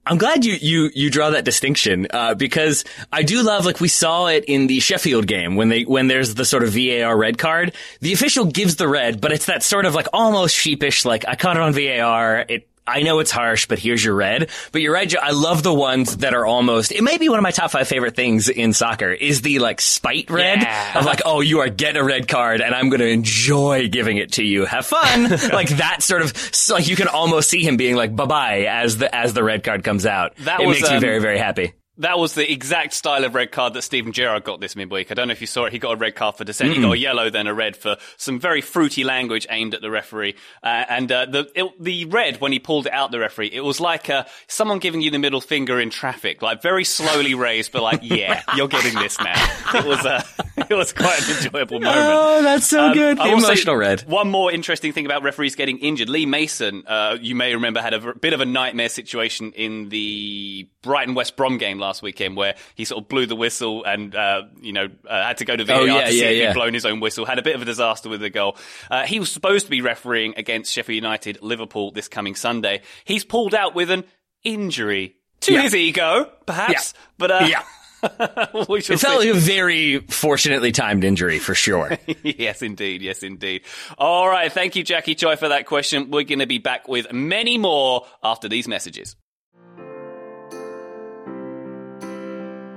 [0.05, 3.87] I'm glad you you you draw that distinction uh, because I do love like we
[3.87, 7.37] saw it in the Sheffield game when they when there's the sort of VAR red
[7.37, 11.25] card, the official gives the red, but it's that sort of like almost sheepish like
[11.27, 14.49] I caught it on VAR, it I know it's harsh, but here's your red.
[14.71, 15.19] But you're right, Joe.
[15.21, 17.87] I love the ones that are almost, it may be one of my top five
[17.87, 20.99] favorite things in soccer is the like spite red yeah.
[20.99, 24.17] of like, oh, you are getting a red card and I'm going to enjoy giving
[24.17, 24.65] it to you.
[24.65, 25.29] Have fun.
[25.53, 26.33] like that sort of,
[26.69, 29.63] like you can almost see him being like, bye bye as the, as the red
[29.63, 30.35] card comes out.
[30.39, 31.73] That it was, makes um, me very, very happy.
[31.97, 35.11] That was the exact style of red card that Steven Gerrard got this midweek.
[35.11, 35.73] I don't know if you saw it.
[35.73, 36.71] He got a red card for dissent.
[36.71, 36.81] Mm-hmm.
[36.81, 39.91] He got a yellow, then a red for some very fruity language aimed at the
[39.91, 40.35] referee.
[40.63, 43.63] Uh, and uh, the it, the red when he pulled it out the referee, it
[43.63, 47.71] was like uh, someone giving you the middle finger in traffic, like very slowly raised,
[47.71, 49.33] but like, yeah, you're getting this now.
[49.73, 50.23] It was uh,
[50.69, 51.97] it was quite an enjoyable moment.
[51.97, 53.17] Oh, that's so um, good.
[53.17, 54.01] The emotional red.
[54.01, 56.09] One more interesting thing about referees getting injured.
[56.09, 60.67] Lee Mason, uh, you may remember, had a bit of a nightmare situation in the
[60.83, 64.43] Brighton West Brom game last weekend where he sort of blew the whistle and, uh,
[64.61, 66.47] you know, uh, had to go to VAR oh, yeah, to see yeah, if yeah.
[66.47, 67.25] he'd blown his own whistle.
[67.25, 68.57] Had a bit of a disaster with the goal.
[68.89, 72.81] Uh, he was supposed to be refereeing against Sheffield United Liverpool this coming Sunday.
[73.05, 74.05] He's pulled out with an
[74.43, 76.93] injury to his ego, perhaps.
[77.17, 77.63] But, uh, yeah.
[78.03, 81.97] it felt like a very fortunately timed injury for sure.
[82.23, 83.01] yes, indeed.
[83.01, 83.61] Yes, indeed.
[83.97, 84.51] All right.
[84.51, 86.11] Thank you, Jackie Choi, for that question.
[86.11, 89.15] We're going to be back with many more after these messages.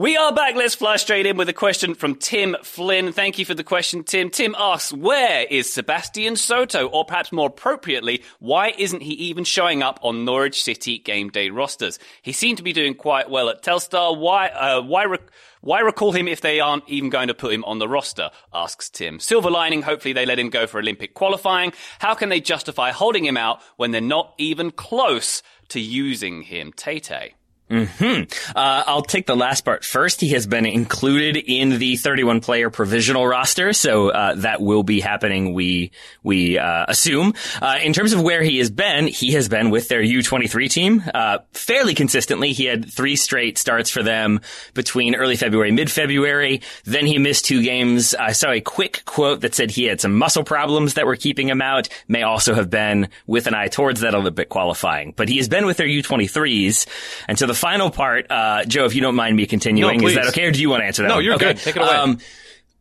[0.00, 0.54] We are back.
[0.54, 3.12] Let's fly straight in with a question from Tim Flynn.
[3.12, 4.30] Thank you for the question, Tim.
[4.30, 6.86] Tim asks, where is Sebastian Soto?
[6.86, 11.50] Or perhaps more appropriately, why isn't he even showing up on Norwich City game day
[11.50, 11.98] rosters?
[12.22, 14.18] He seemed to be doing quite well at Telstar.
[14.18, 17.64] Why, uh, why, rec- why recall him if they aren't even going to put him
[17.64, 18.30] on the roster?
[18.54, 19.20] Asks Tim.
[19.20, 21.74] Silver lining, hopefully they let him go for Olympic qualifying.
[21.98, 26.72] How can they justify holding him out when they're not even close to using him?
[26.72, 27.34] Tay Tay.
[27.70, 28.22] Hmm.
[28.56, 30.20] Uh, I'll take the last part first.
[30.20, 34.98] He has been included in the 31 player provisional roster, so uh, that will be
[34.98, 35.54] happening.
[35.54, 35.92] We
[36.24, 37.34] we uh, assume.
[37.62, 41.04] Uh, in terms of where he has been, he has been with their U23 team
[41.14, 42.52] uh, fairly consistently.
[42.52, 44.40] He had three straight starts for them
[44.74, 46.62] between early February, mid February.
[46.84, 48.16] Then he missed two games.
[48.16, 51.48] I saw a quick quote that said he had some muscle problems that were keeping
[51.48, 51.88] him out.
[52.08, 55.66] May also have been with an eye towards that Olympic qualifying, but he has been
[55.66, 56.88] with their U23s,
[57.28, 60.14] and so the final part, uh, Joe, if you don't mind me continuing, No, is
[60.14, 61.08] that okay, or do you want to answer that?
[61.08, 61.24] No, one?
[61.24, 61.52] you're Okay.
[61.52, 61.58] good.
[61.58, 61.88] Take it away.
[61.90, 62.18] Um,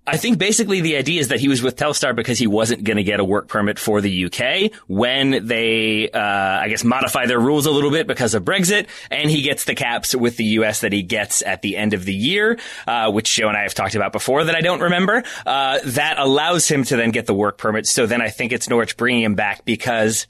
[0.07, 2.97] I think basically the idea is that he was with Telstar because he wasn't going
[2.97, 7.39] to get a work permit for the UK when they, uh, I guess, modify their
[7.39, 10.81] rules a little bit because of Brexit, and he gets the caps with the US
[10.81, 13.75] that he gets at the end of the year, uh, which Joe and I have
[13.75, 15.21] talked about before that I don't remember.
[15.45, 17.85] Uh, that allows him to then get the work permit.
[17.85, 20.25] So then I think it's Norwich bringing him back because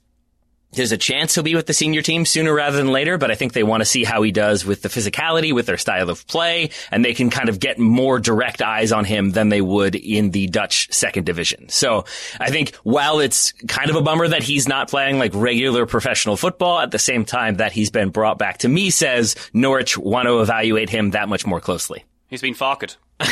[0.72, 3.36] there's a chance he'll be with the senior team sooner rather than later, but I
[3.36, 6.28] think they want to see how he does with the physicality, with their style of
[6.28, 9.96] play, and they can kind of get more direct eyes on him than they would
[9.96, 11.70] in the Dutch second division.
[11.70, 12.06] So
[12.40, 16.38] I think while it's kind of a bummer that he's not playing like regular professional
[16.38, 20.28] football, at the same time that he's been brought back to me says Norwich want
[20.28, 22.04] to evaluate him that much more closely.
[22.28, 22.96] He's been farkered.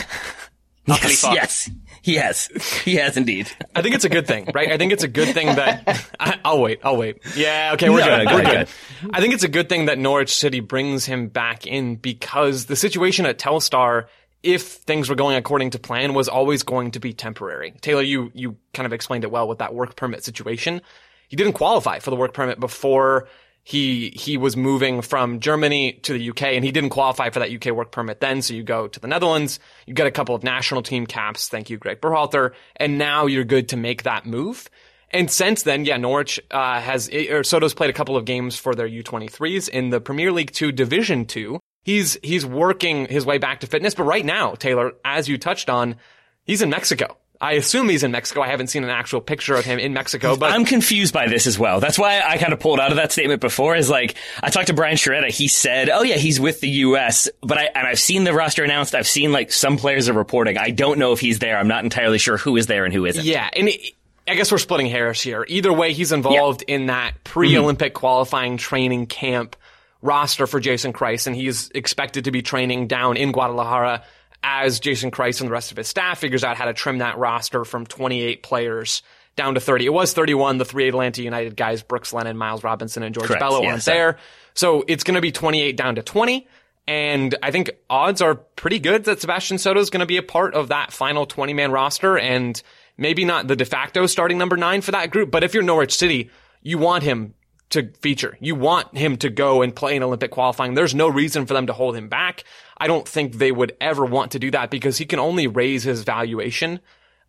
[0.87, 1.69] Yes, yes,
[2.11, 2.47] he has.
[2.85, 3.51] He has indeed.
[3.75, 4.71] I think it's a good thing, right?
[4.71, 6.79] I think it's a good thing that I, I'll wait.
[6.83, 7.17] I'll wait.
[7.35, 8.33] Yeah, okay, we're No, good.
[8.33, 8.67] we're good.
[9.13, 12.75] I think it's a good thing that Norwich City brings him back in because the
[12.77, 14.05] situation at Telstar,
[14.41, 17.71] if things were going according to plan, was always going to be temporary.
[17.81, 20.81] Taylor, you you kind of explained it well with that work permit situation.
[21.27, 23.27] He didn't qualify for the work permit before
[23.67, 27.51] he he was moving from Germany to the UK and he didn't qualify for that
[27.51, 28.41] UK work permit then.
[28.41, 31.49] So you go to the Netherlands, you get a couple of national team caps.
[31.49, 32.53] Thank you, Greg Berhalter.
[32.77, 34.69] And now you're good to make that move.
[35.11, 38.73] And since then, yeah, Norwich uh, has or Soto's played a couple of games for
[38.73, 41.59] their U23s in the Premier League Two Division Two.
[41.83, 45.69] He's he's working his way back to fitness, but right now, Taylor, as you touched
[45.69, 45.97] on,
[46.45, 47.17] he's in Mexico.
[47.39, 48.41] I assume he's in Mexico.
[48.41, 51.45] I haven't seen an actual picture of him in Mexico, but I'm confused by this
[51.45, 51.79] as well.
[51.79, 53.75] That's why I kind of pulled out of that statement before.
[53.75, 55.29] Is like I talked to Brian Sciaretta.
[55.29, 58.63] He said, "Oh yeah, he's with the U.S." But I and I've seen the roster
[58.63, 58.95] announced.
[58.95, 60.57] I've seen like some players are reporting.
[60.57, 61.57] I don't know if he's there.
[61.57, 63.23] I'm not entirely sure who is there and who isn't.
[63.23, 63.93] Yeah, and it,
[64.27, 65.45] I guess we're splitting hairs here.
[65.47, 67.99] Either way, he's involved in that pre-Olympic mm-hmm.
[67.99, 69.55] qualifying training camp
[70.01, 74.03] roster for Jason Kreis, and he's expected to be training down in Guadalajara
[74.43, 77.17] as Jason Kreis and the rest of his staff figures out how to trim that
[77.17, 79.01] roster from 28 players
[79.35, 79.85] down to 30.
[79.85, 80.57] It was 31.
[80.57, 83.83] The three Atlanta United guys, Brooks Lennon, Miles Robinson, and George Correct, Bello yeah, aren't
[83.83, 84.17] so- there.
[84.53, 86.47] So it's going to be 28 down to 20.
[86.87, 90.23] And I think odds are pretty good that Sebastian Soto is going to be a
[90.23, 92.59] part of that final 20 man roster and
[92.97, 95.29] maybe not the de facto starting number nine for that group.
[95.29, 96.29] But if you're Norwich City,
[96.61, 97.33] you want him
[97.69, 98.37] to feature.
[98.39, 100.73] You want him to go and play in Olympic qualifying.
[100.73, 102.43] There's no reason for them to hold him back.
[102.77, 105.83] I don't think they would ever want to do that because he can only raise
[105.83, 106.79] his valuation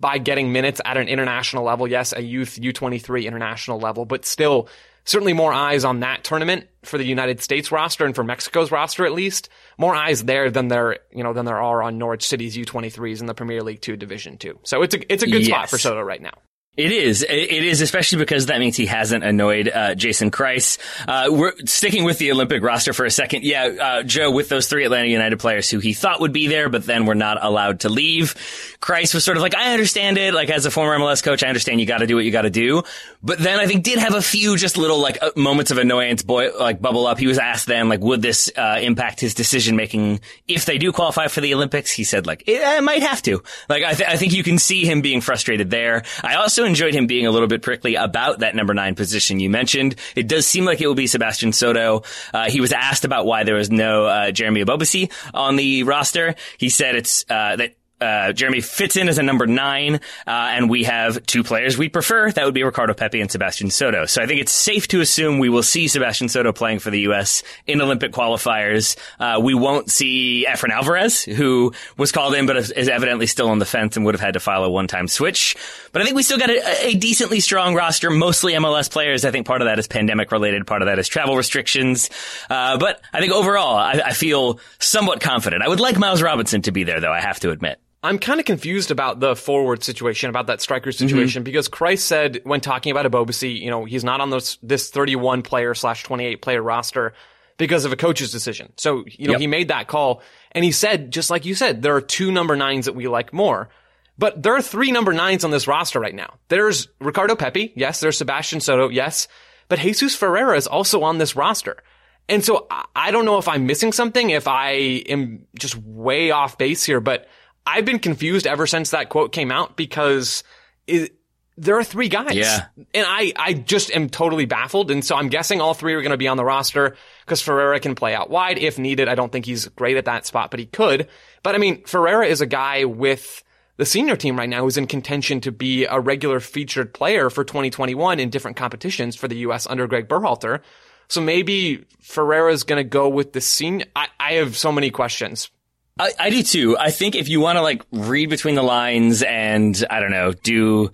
[0.01, 1.89] by getting minutes at an international level.
[1.89, 4.69] Yes, a youth U23 international level, but still
[5.05, 9.07] certainly more eyes on that tournament for the United States roster and for Mexico's roster
[9.07, 9.49] at least.
[9.77, 13.27] More eyes there than there, you know, than there are on Norwich City's U23s in
[13.27, 14.61] the Premier League 2 Division 2.
[14.63, 16.35] So it's a it's a good spot for Soto right now.
[16.79, 17.25] It is.
[17.29, 20.79] It is, especially because that means he hasn't annoyed uh, Jason Kreis.
[21.09, 23.43] Uh, we're sticking with the Olympic roster for a second.
[23.43, 26.69] Yeah, uh, Joe, with those three Atlanta United players who he thought would be there,
[26.69, 28.37] but then were not allowed to leave.
[28.81, 30.33] Kreis was sort of like, I understand it.
[30.33, 32.43] Like as a former MLS coach, I understand you got to do what you got
[32.43, 32.85] to do.
[33.25, 36.23] But then I think did have a few just little like uh, moments of annoyance,
[36.23, 37.19] boy, like bubble up.
[37.19, 40.93] He was asked then, like, would this uh, impact his decision making if they do
[40.93, 41.91] qualify for the Olympics?
[41.91, 43.43] He said, like, it, it might have to.
[43.69, 46.05] Like, I, th- I think you can see him being frustrated there.
[46.23, 49.51] I also enjoyed him being a little bit prickly about that number nine position you
[49.51, 49.97] mentioned.
[50.15, 52.05] It does seem like it will be Sebastian Soto.
[52.33, 56.37] Uh, he was asked about why there was no uh, Jeremy Ebobisse on the roster.
[56.59, 60.71] He said it's uh, that uh, Jeremy fits in as a number nine, uh, and
[60.71, 62.31] we have two players we prefer.
[62.31, 64.07] That would be Ricardo Pepi and Sebastian Soto.
[64.07, 67.01] So I think it's safe to assume we will see Sebastian Soto playing for the
[67.01, 67.43] U.S.
[67.67, 68.97] in Olympic qualifiers.
[69.19, 73.59] Uh, we won't see Efrain Alvarez, who was called in but is evidently still on
[73.59, 75.57] the fence and would have had to file a one-time switch.
[75.93, 79.25] But I think we still got a, a decently strong roster, mostly MLS players.
[79.25, 82.11] I think part of that is pandemic related, part of that is travel restrictions.
[82.49, 85.63] Uh, but I think overall, I, I feel somewhat confident.
[85.63, 87.13] I would like Miles Robinson to be there, though.
[87.13, 87.81] I have to admit.
[88.03, 91.07] I'm kind of confused about the forward situation, about that striker mm-hmm.
[91.07, 91.45] situation, mm-hmm.
[91.45, 95.43] because Kreis said when talking about Ebobisse, you know, he's not on this, this 31
[95.43, 97.13] player slash 28 player roster
[97.57, 98.73] because of a coach's decision.
[98.77, 99.41] So, you know, yep.
[99.41, 102.55] he made that call and he said, just like you said, there are two number
[102.55, 103.69] nines that we like more.
[104.17, 106.35] But there are three number nines on this roster right now.
[106.49, 107.73] There's Ricardo Pepi.
[107.77, 108.01] Yes.
[108.01, 108.89] There's Sebastian Soto.
[108.89, 109.29] Yes.
[109.69, 111.83] But Jesus Ferreira is also on this roster.
[112.29, 114.71] And so I don't know if I'm missing something, if I
[115.09, 117.27] am just way off base here, but
[117.69, 120.43] I've been confused ever since that quote came out because
[120.87, 121.15] it,
[121.59, 122.35] there are three guys.
[122.35, 122.67] Yeah.
[122.95, 124.91] And I, I just am totally baffled.
[124.91, 127.79] And so I'm guessing all three are going to be on the roster because Ferreira
[127.79, 129.07] can play out wide if needed.
[129.09, 131.09] I don't think he's great at that spot, but he could.
[131.43, 133.43] But I mean, Ferreira is a guy with
[133.77, 137.45] the senior team right now who's in contention to be a regular featured player for
[137.45, 139.67] 2021 in different competitions for the U.S.
[139.67, 140.61] under Greg Berhalter.
[141.09, 143.87] So maybe Ferreira is going to go with the senior.
[143.95, 145.51] I, I have so many questions
[145.99, 146.79] I, I do too.
[146.79, 150.33] I think if you want to like read between the lines and I don't know,
[150.33, 150.91] do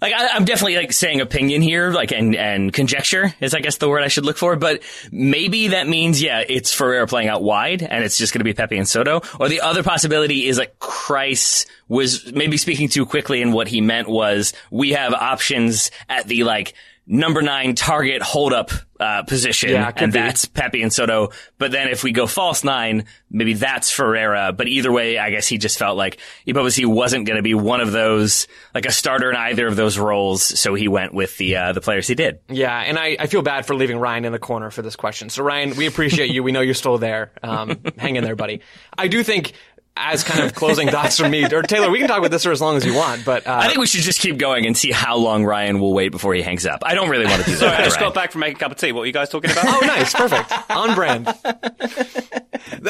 [0.00, 3.76] like I, am definitely like saying opinion here, like and and conjecture is I guess
[3.76, 4.56] the word I should look for.
[4.56, 4.82] But
[5.12, 8.54] maybe that means yeah, it's Ferreira playing out wide, and it's just going to be
[8.54, 9.20] Pepi and Soto.
[9.38, 13.80] Or the other possibility is like Kreis was maybe speaking too quickly, and what he
[13.80, 16.74] meant was we have options at the like
[17.10, 18.70] number nine target hold up
[19.00, 20.18] uh, position, yeah, and be.
[20.18, 21.30] that's Pepi and Soto.
[21.58, 24.52] But then if we go false nine, maybe that's Ferreira.
[24.52, 27.80] But either way, I guess he just felt like he wasn't going to be one
[27.80, 30.42] of those, like a starter in either of those roles.
[30.42, 32.40] So he went with the uh, the players he did.
[32.48, 35.30] Yeah, and I, I feel bad for leaving Ryan in the corner for this question.
[35.30, 36.42] So Ryan, we appreciate you.
[36.42, 37.32] We know you're still there.
[37.42, 38.60] Um, hang in there, buddy.
[38.96, 39.54] I do think
[39.96, 42.52] as kind of closing thoughts from me, or Taylor, we can talk about this for
[42.52, 44.76] as long as you want, but uh, I think we should just keep going and
[44.76, 46.82] see how long Ryan will wait before he hangs up.
[46.84, 47.58] I don't really want to do that.
[47.58, 48.92] Sorry, I just got back from making a cup of tea.
[48.92, 49.64] What were you guys talking about?
[49.66, 51.28] oh, nice, perfect, on brand.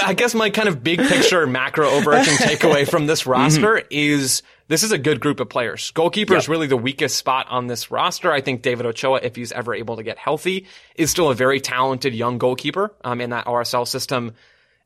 [0.03, 3.87] I guess my kind of big picture, macro, overarching takeaway from this roster mm-hmm.
[3.91, 5.91] is this is a good group of players.
[5.93, 6.43] Goalkeeper yep.
[6.43, 8.31] is really the weakest spot on this roster.
[8.31, 11.61] I think David Ochoa, if he's ever able to get healthy, is still a very
[11.61, 14.35] talented young goalkeeper um, in that RSL system.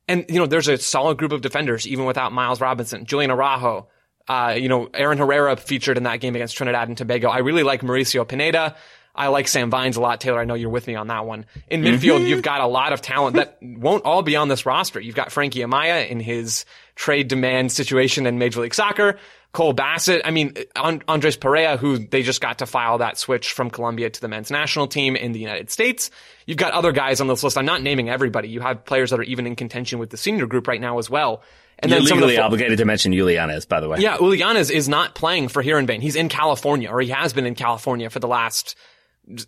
[0.06, 3.88] And, you know, there's a solid group of defenders, even without Miles Robinson, Julian Araujo,
[4.28, 7.28] uh, you know, Aaron Herrera featured in that game against Trinidad and Tobago.
[7.28, 8.76] I really like Mauricio Pineda.
[9.14, 10.20] I like Sam Vines a lot.
[10.20, 11.46] Taylor, I know you're with me on that one.
[11.68, 12.26] In midfield, mm-hmm.
[12.26, 14.98] you've got a lot of talent that won't all be on this roster.
[15.00, 16.64] You've got Frankie Amaya in his
[16.96, 19.18] trade demand situation in Major League Soccer.
[19.54, 20.22] Cole Bassett.
[20.24, 24.20] I mean, Andres Perea, who they just got to file that switch from Colombia to
[24.20, 26.10] the men's national team in the United States.
[26.44, 27.56] You've got other guys on this list.
[27.56, 28.48] I'm not naming everybody.
[28.48, 31.08] You have players that are even in contention with the senior group right now as
[31.08, 31.42] well.
[31.78, 33.98] And You're then legally the fo- obligated to mention Julianez, by the way.
[34.00, 36.02] Yeah, Julianez is not playing for here in Heerenveen.
[36.02, 38.76] He's in California, or he has been in California for the last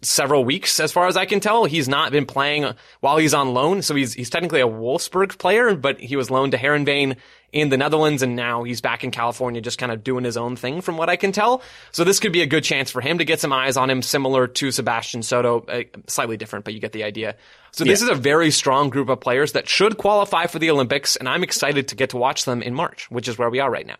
[0.02, 1.64] several weeks, as far as I can tell.
[1.64, 5.74] He's not been playing while he's on loan, so he's he's technically a Wolfsburg player,
[5.74, 7.16] but he was loaned to Heerenveen
[7.52, 10.56] in the Netherlands, and now he's back in California, just kind of doing his own
[10.56, 11.62] thing, from what I can tell.
[11.92, 14.02] So this could be a good chance for him to get some eyes on him,
[14.02, 17.36] similar to Sebastian Soto, uh, slightly different, but you get the idea.
[17.72, 18.06] So this yeah.
[18.06, 21.42] is a very strong group of players that should qualify for the Olympics, and I'm
[21.42, 23.96] excited to get to watch them in March, which is where we are right now.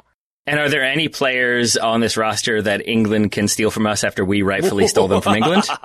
[0.47, 4.25] And are there any players on this roster that England can steal from us after
[4.25, 5.65] we rightfully stole them from England?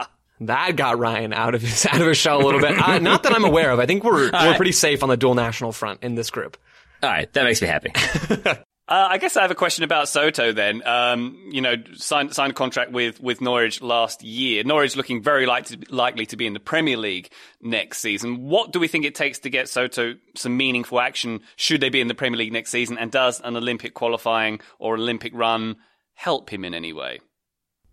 [0.45, 2.71] That got Ryan out of his out of his shell a little bit.
[2.71, 3.79] Uh, not that I'm aware of.
[3.79, 4.55] I think we're All we're right.
[4.55, 6.57] pretty safe on the dual national front in this group.
[7.03, 7.91] All right, that makes me happy.
[8.91, 10.85] Uh, I guess I have a question about Soto then.
[10.85, 14.65] Um, you know, signed, signed a contract with, with Norwich last year.
[14.65, 18.49] Norwich looking very like to, likely to be in the Premier League next season.
[18.49, 22.01] What do we think it takes to get Soto some meaningful action should they be
[22.01, 22.97] in the Premier League next season?
[22.97, 25.77] And does an Olympic qualifying or Olympic run
[26.13, 27.21] help him in any way?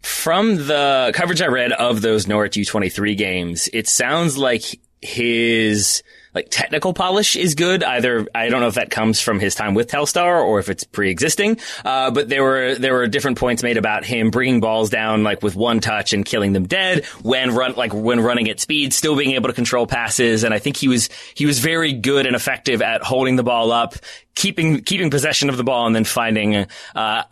[0.02, 4.64] From the coverage I read of those Norwich U23 games, it sounds like
[5.00, 6.02] his
[6.38, 7.82] like technical polish is good.
[7.82, 10.84] Either I don't know if that comes from his time with Telstar or if it's
[10.84, 11.58] pre-existing.
[11.84, 15.42] Uh, but there were there were different points made about him bringing balls down like
[15.42, 19.16] with one touch and killing them dead when run like when running at speed, still
[19.16, 20.44] being able to control passes.
[20.44, 23.72] And I think he was he was very good and effective at holding the ball
[23.72, 23.96] up,
[24.36, 26.66] keeping keeping possession of the ball and then finding uh,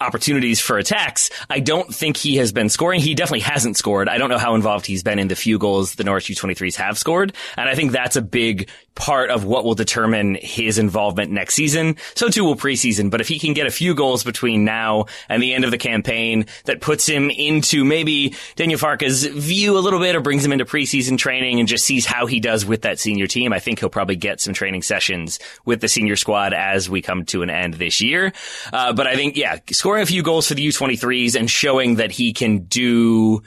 [0.01, 1.31] opportunities for attacks.
[1.49, 3.01] I don't think he has been scoring.
[3.01, 4.09] He definitely hasn't scored.
[4.09, 6.99] I don't know how involved he's been in the few goals the Norwich U23s have
[6.99, 11.55] scored, and I think that's a big part of what will determine his involvement next
[11.55, 11.97] season.
[12.15, 13.11] So too will preseason.
[13.11, 15.79] But if he can get a few goals between now and the end of the
[15.79, 20.53] campaign that puts him into maybe Daniel Farke's view a little bit or brings him
[20.53, 23.79] into preseason training and just sees how he does with that senior team, I think
[23.79, 27.51] he'll probably get some training sessions with the senior squad as we come to an
[27.51, 28.33] end this year.
[28.73, 32.11] Uh, but I think, yeah, scoring a few goals for the U23s and showing that
[32.11, 33.43] he can do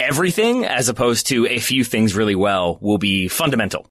[0.00, 3.88] everything as opposed to a few things really well will be fundamental.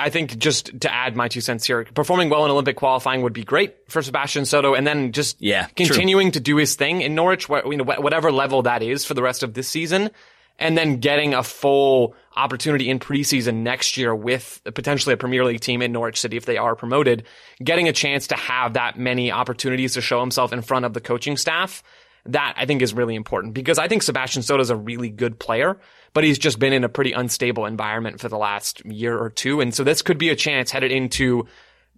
[0.00, 3.32] I think just to add my two cents here, performing well in Olympic qualifying would
[3.32, 6.32] be great for Sebastian Soto, and then just yeah, continuing true.
[6.32, 9.42] to do his thing in Norwich, you know, whatever level that is for the rest
[9.42, 10.10] of this season,
[10.58, 15.60] and then getting a full opportunity in preseason next year with potentially a Premier League
[15.60, 17.24] team in Norwich City if they are promoted,
[17.62, 21.00] getting a chance to have that many opportunities to show himself in front of the
[21.00, 21.82] coaching staff.
[22.26, 25.38] That I think is really important because I think Sebastian Soto is a really good
[25.38, 25.78] player
[26.12, 29.60] but he's just been in a pretty unstable environment for the last year or two.
[29.60, 31.46] And so this could be a chance headed into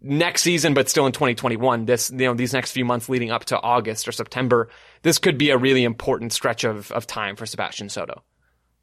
[0.03, 3.45] next season, but still in 2021, this, you know, these next few months leading up
[3.47, 4.68] to August or September,
[5.03, 8.23] this could be a really important stretch of, of time for Sebastian Soto.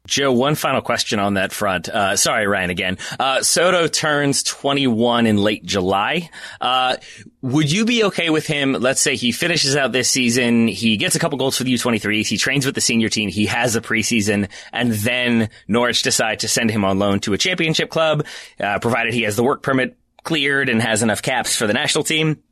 [0.06, 1.88] Joe, one final question on that front.
[1.88, 2.98] Uh, sorry, Ryan, again.
[3.18, 6.30] Uh, Soto turns 21 in late July.
[6.60, 6.96] Uh,
[7.42, 8.72] would you be okay with him?
[8.72, 10.68] Let's say he finishes out this season.
[10.68, 12.26] He gets a couple goals for the U23s.
[12.26, 13.28] He trains with the senior team.
[13.28, 17.38] He has a preseason and then Norwich decide to send him on loan to a
[17.38, 18.26] championship club,
[18.58, 22.04] uh, provided he has the work permit cleared and has enough caps for the national
[22.04, 22.42] team.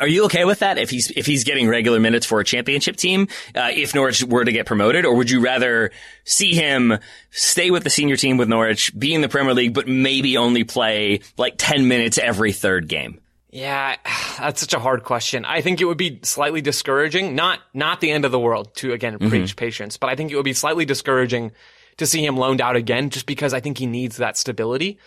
[0.00, 2.96] Are you okay with that if he's if he's getting regular minutes for a championship
[2.96, 5.90] team uh, if Norwich were to get promoted, or would you rather
[6.24, 6.98] see him
[7.30, 10.64] stay with the senior team with Norwich, be in the Premier League, but maybe only
[10.64, 13.20] play like ten minutes every third game?
[13.50, 13.96] Yeah,
[14.38, 15.44] that's such a hard question.
[15.44, 17.34] I think it would be slightly discouraging.
[17.34, 19.28] Not not the end of the world to again mm-hmm.
[19.28, 21.52] preach patience, but I think it would be slightly discouraging
[21.96, 24.98] to see him loaned out again, just because I think he needs that stability.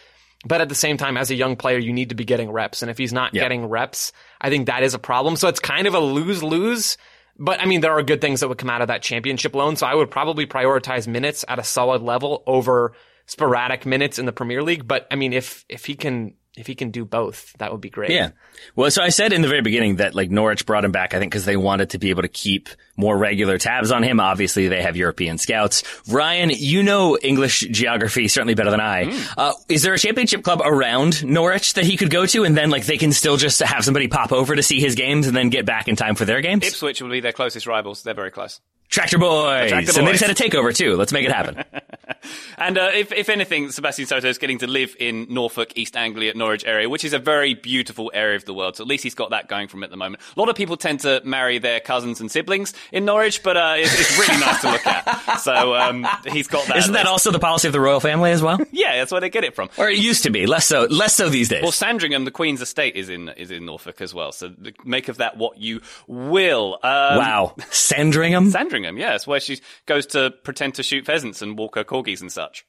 [0.45, 2.81] But at the same time, as a young player, you need to be getting reps.
[2.81, 5.35] And if he's not getting reps, I think that is a problem.
[5.35, 6.97] So it's kind of a lose lose.
[7.39, 9.75] But I mean, there are good things that would come out of that championship loan.
[9.75, 12.93] So I would probably prioritize minutes at a solid level over
[13.25, 14.87] sporadic minutes in the Premier League.
[14.87, 17.89] But I mean, if, if he can if he can do both, that would be
[17.89, 18.09] great.
[18.09, 18.31] Yeah.
[18.75, 21.19] Well, so I said in the very beginning that like Norwich brought him back, I
[21.19, 24.19] think, because they wanted to be able to keep more regular tabs on him.
[24.19, 25.83] Obviously, they have European scouts.
[26.09, 29.05] Ryan, you know English geography certainly better than I.
[29.05, 29.33] Mm.
[29.37, 32.69] Uh, is there a championship club around Norwich that he could go to, and then
[32.69, 35.49] like they can still just have somebody pop over to see his games and then
[35.49, 36.65] get back in time for their games?
[36.65, 38.03] Ipswich will be their closest rivals.
[38.03, 38.59] They're very close.
[38.89, 39.69] Tractor Boys.
[39.69, 39.97] Tractor Boys.
[39.97, 40.95] And they just had a takeover too.
[40.95, 41.63] Let's make it happen.
[42.57, 46.33] and uh, if, if anything, Sebastian Soto is getting to live in Norfolk, East Anglia,
[46.33, 48.77] Norwich area, which is a very beautiful area of the world.
[48.77, 50.23] So at least he's got that going from at the moment.
[50.35, 53.75] A lot of people tend to marry their cousins and siblings in Norwich, but uh,
[53.77, 55.37] it's, it's, really nice to look at.
[55.37, 56.77] So um, he's got that.
[56.77, 58.59] Isn't that also the policy of the royal family as well?
[58.71, 59.69] yeah, that's where they get it from.
[59.77, 60.45] Or it used to be.
[60.45, 60.85] Less so.
[60.85, 61.61] Less so these days.
[61.61, 64.31] Well, Sandringham, the Queen's estate, is in is in Norfolk as well.
[64.31, 66.79] So make of that what you will.
[66.83, 68.49] Um, wow, Sandringham.
[68.49, 72.21] Sandringham, yes, yeah, where she goes to pretend to shoot pheasants and walk her corgis
[72.21, 72.65] and such.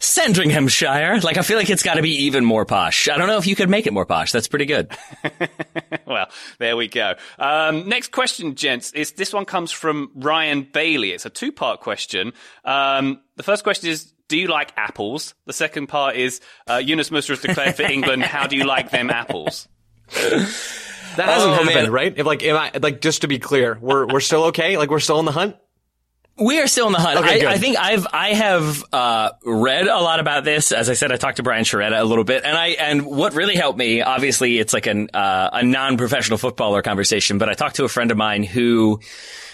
[0.00, 1.22] Sandringhamshire.
[1.24, 3.08] Like, I feel like it's got to be even more posh.
[3.08, 4.30] I don't know if you could make it more posh.
[4.30, 4.90] That's pretty good.
[6.06, 6.28] well,
[6.58, 7.14] there we go.
[7.38, 11.12] Um, next question, gents, is this one comes from Ryan Bailey.
[11.12, 12.32] It's a two part question.
[12.64, 15.34] Um, the first question is, do you like apples?
[15.46, 18.22] The second part is, uh, Yunus Musah has declared for England.
[18.22, 19.68] How do you like them apples?
[21.16, 21.90] That hasn't oh, happened, man.
[21.90, 22.14] right?
[22.16, 24.76] If like, I, like, just to be clear, we're, we're still okay?
[24.76, 25.56] Like, we're still in the hunt?
[26.40, 27.18] We are still in the hunt.
[27.18, 30.72] Okay, I, I, think I've I have uh, read a lot about this.
[30.72, 33.34] As I said, I talked to Brian Sciaretta a little bit, and I and what
[33.34, 37.38] really helped me, obviously, it's like an uh, a non professional footballer conversation.
[37.38, 39.00] But I talked to a friend of mine who.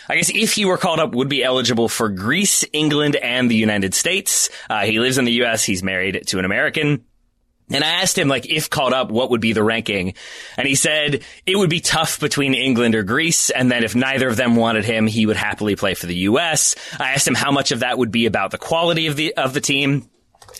[0.07, 3.57] I guess if he were called up, would be eligible for Greece, England, and the
[3.57, 4.51] United States.
[4.69, 5.65] Uh, he lives in the U.S.
[5.65, 7.07] He's married to an American.
[7.71, 10.15] And I asked him, like, if called up, what would be the ranking?
[10.59, 13.49] And he said it would be tough between England or Greece.
[13.49, 16.75] And then if neither of them wanted him, he would happily play for the U.S.
[16.99, 19.55] I asked him how much of that would be about the quality of the, of
[19.55, 20.11] the team.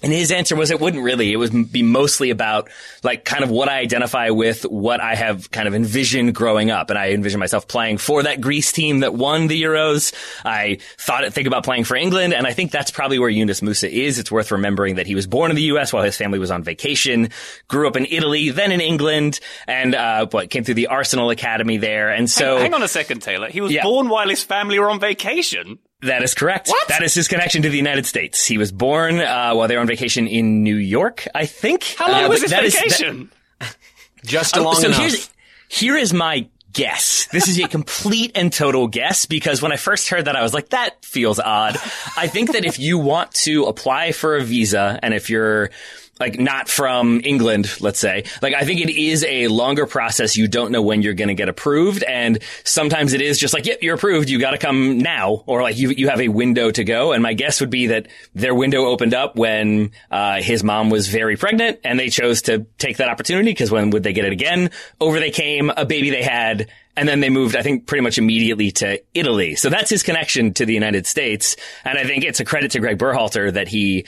[0.03, 1.33] And his answer was it wouldn't really.
[1.33, 2.69] It would be mostly about
[3.03, 6.91] like kind of what I identify with, what I have kind of envisioned growing up.
[6.91, 10.13] And I envision myself playing for that Greece team that won the Euros.
[10.45, 12.35] I thought, think about playing for England.
[12.35, 14.19] And I think that's probably where Yunus Musah is.
[14.19, 15.93] It's worth remembering that he was born in the U.S.
[15.93, 17.31] while his family was on vacation,
[17.69, 21.77] grew up in Italy, then in England, and, uh, what came through the Arsenal Academy
[21.79, 22.11] there.
[22.11, 22.57] And so.
[22.57, 23.49] Hang, hang on a second, Taylor.
[23.49, 23.83] He was Yeah.
[23.85, 25.79] born while his family were on vacation.
[26.05, 26.69] That is correct.
[26.69, 26.89] What?
[26.89, 28.45] That is his connection to the United States.
[28.47, 31.85] He was born uh, while they were on vacation in New York, I think.
[31.99, 33.31] How long Uh, was his that is- that- vacation?
[34.25, 35.01] Just Um, long so enough.
[35.01, 35.31] here's
[35.69, 37.27] here is my guess.
[37.33, 40.53] This is a complete and total guess because when I first heard that, I was
[40.55, 41.77] like, that feels odd.
[42.17, 45.71] I think that if you want to apply for a visa and if you're
[46.21, 50.37] like not from England, let's say, like I think it is a longer process.
[50.37, 52.03] You don't know when you're going to get approved.
[52.05, 54.29] And sometimes it is just like, yep, you're approved.
[54.29, 55.43] You got to come now.
[55.47, 57.13] Or like you, you have a window to go.
[57.13, 61.09] And my guess would be that their window opened up when, uh, his mom was
[61.09, 64.33] very pregnant and they chose to take that opportunity because when would they get it
[64.33, 64.71] again?
[65.01, 66.69] Over they came, a baby they had.
[66.97, 69.57] And then they moved, I think, pretty much immediately to Italy.
[69.57, 71.57] So that's his connection to the United States.
[71.85, 74.07] And I think it's a credit to Greg Berhalter that he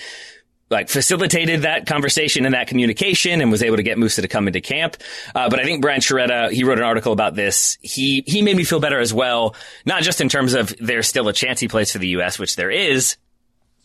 [0.70, 4.48] like facilitated that conversation and that communication and was able to get Musah to come
[4.48, 4.96] into camp.
[5.34, 7.78] Uh, but I think Brian Sciaretta, he wrote an article about this.
[7.82, 9.54] He, he made me feel better as well,
[9.84, 12.56] not just in terms of there's still a chance he plays for the U.S., which
[12.56, 13.16] there is,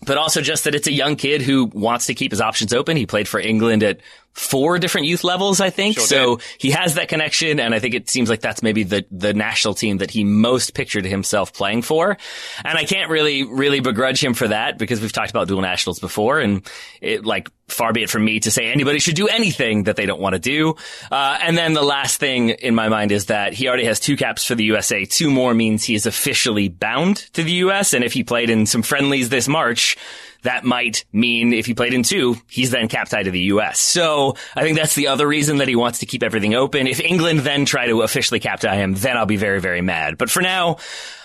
[0.05, 2.97] but also just that it's a young kid who wants to keep his options open.
[2.97, 3.99] He played for England at
[4.33, 5.95] four different youth levels, I think.
[5.95, 7.59] Sure so he has that connection.
[7.59, 10.73] And I think it seems like that's maybe the, the national team that he most
[10.73, 12.17] pictured himself playing for.
[12.63, 15.99] And I can't really, really begrudge him for that because we've talked about dual nationals
[15.99, 16.39] before.
[16.39, 16.67] And
[17.01, 20.05] it like, far be it from me to say anybody should do anything that they
[20.05, 20.75] don't want to do.
[21.09, 24.17] Uh, and then the last thing in my mind is that he already has two
[24.17, 25.05] caps for the USA.
[25.05, 27.93] Two more means he is officially bound to the US.
[27.93, 29.97] And if he played in some friendlies this March,
[30.43, 33.79] that might mean if he played in two, he's then cap tied to the U.S.
[33.79, 36.87] So I think that's the other reason that he wants to keep everything open.
[36.87, 40.17] If England then try to officially cap tie him, then I'll be very, very mad.
[40.17, 40.77] But for now,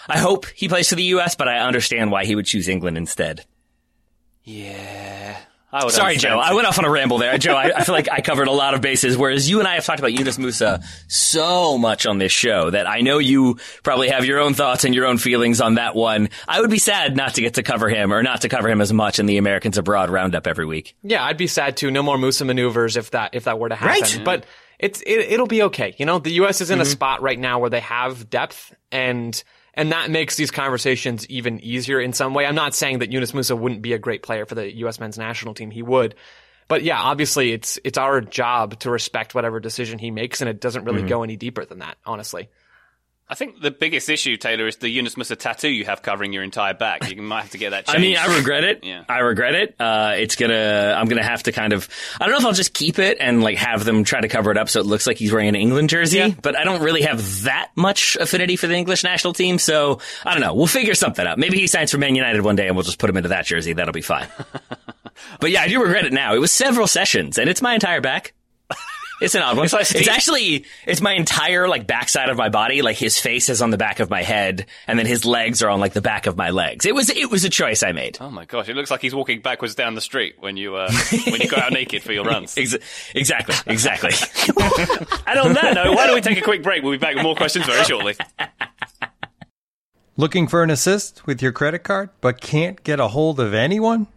[0.08, 2.96] I hope he plays for the U.S., but I understand why he would choose England
[2.96, 3.44] instead.
[4.44, 5.36] Yeah.
[5.76, 6.38] I would Sorry, Joe.
[6.38, 7.36] I went off on a ramble there.
[7.36, 9.74] Joe, I, I feel like I covered a lot of bases, whereas you and I
[9.74, 14.08] have talked about Yunus Musah so much on this show that I know you probably
[14.08, 16.30] have your own thoughts and your own feelings on that one.
[16.48, 18.80] I would be sad not to get to cover him or not to cover him
[18.80, 20.96] as much in the Americans Abroad roundup every week.
[21.02, 21.90] Yeah, I'd be sad too.
[21.90, 24.00] No more Musah maneuvers if that if that were to happen.
[24.00, 24.22] Right.
[24.24, 24.46] But
[24.78, 25.94] it's it, it'll be okay.
[25.98, 26.62] You know, the U.S.
[26.62, 26.90] is in a mm-hmm.
[26.90, 29.42] spot right now where they have depth and.
[29.76, 32.46] And that makes these conversations even easier in some way.
[32.46, 34.98] I'm not saying that Yunus Musah wouldn't be a great player for the U.S.
[34.98, 35.70] men's national team.
[35.70, 36.14] He would.
[36.66, 40.60] But yeah, obviously it's, it's our job to respect whatever decision he makes and it
[40.60, 41.08] doesn't really mm-hmm.
[41.08, 42.48] go any deeper than that, honestly.
[43.28, 46.44] I think the biggest issue, Taylor, is the Yunus Musah tattoo you have covering your
[46.44, 47.10] entire back.
[47.10, 47.98] You might have to get that changed.
[47.98, 48.84] I mean, I regret it.
[48.84, 49.02] Yeah.
[49.08, 49.74] I regret it.
[49.80, 51.88] Uh, it's gonna, I'm gonna have to kind of,
[52.20, 54.52] I don't know if I'll just keep it and like have them try to cover
[54.52, 56.28] it up so it looks like he's wearing an England jersey, Yeah.
[56.40, 59.58] but I don't really have that much affinity for the English national team.
[59.58, 60.54] So I don't know.
[60.54, 61.36] We'll figure something out.
[61.36, 63.44] Maybe he signs for Man United one day and we'll just put him into that
[63.44, 63.72] jersey.
[63.72, 64.28] That'll be fine.
[65.40, 66.34] but yeah, I do regret it now.
[66.36, 68.34] It was several sessions and it's my entire back.
[69.20, 69.64] It's an odd one.
[69.64, 72.82] It's like It's, actually, it's my entire like backside of my body.
[72.82, 75.70] Like his face is on the back of my head and then his legs are
[75.70, 76.84] on like the back of my legs.
[76.84, 78.18] It was, it was a choice I made.
[78.20, 80.92] Oh my gosh, it looks like he's walking backwards down the street when you uh,
[81.28, 82.56] when you go out naked for your runs.
[82.58, 82.76] Ex-
[83.14, 84.10] exactly, exactly.
[85.26, 86.82] And on that note, why don't we take a quick break?
[86.82, 88.14] We'll be back with more questions very shortly.
[90.16, 94.06] Looking for an assist with your credit card but can't get a hold of anyone?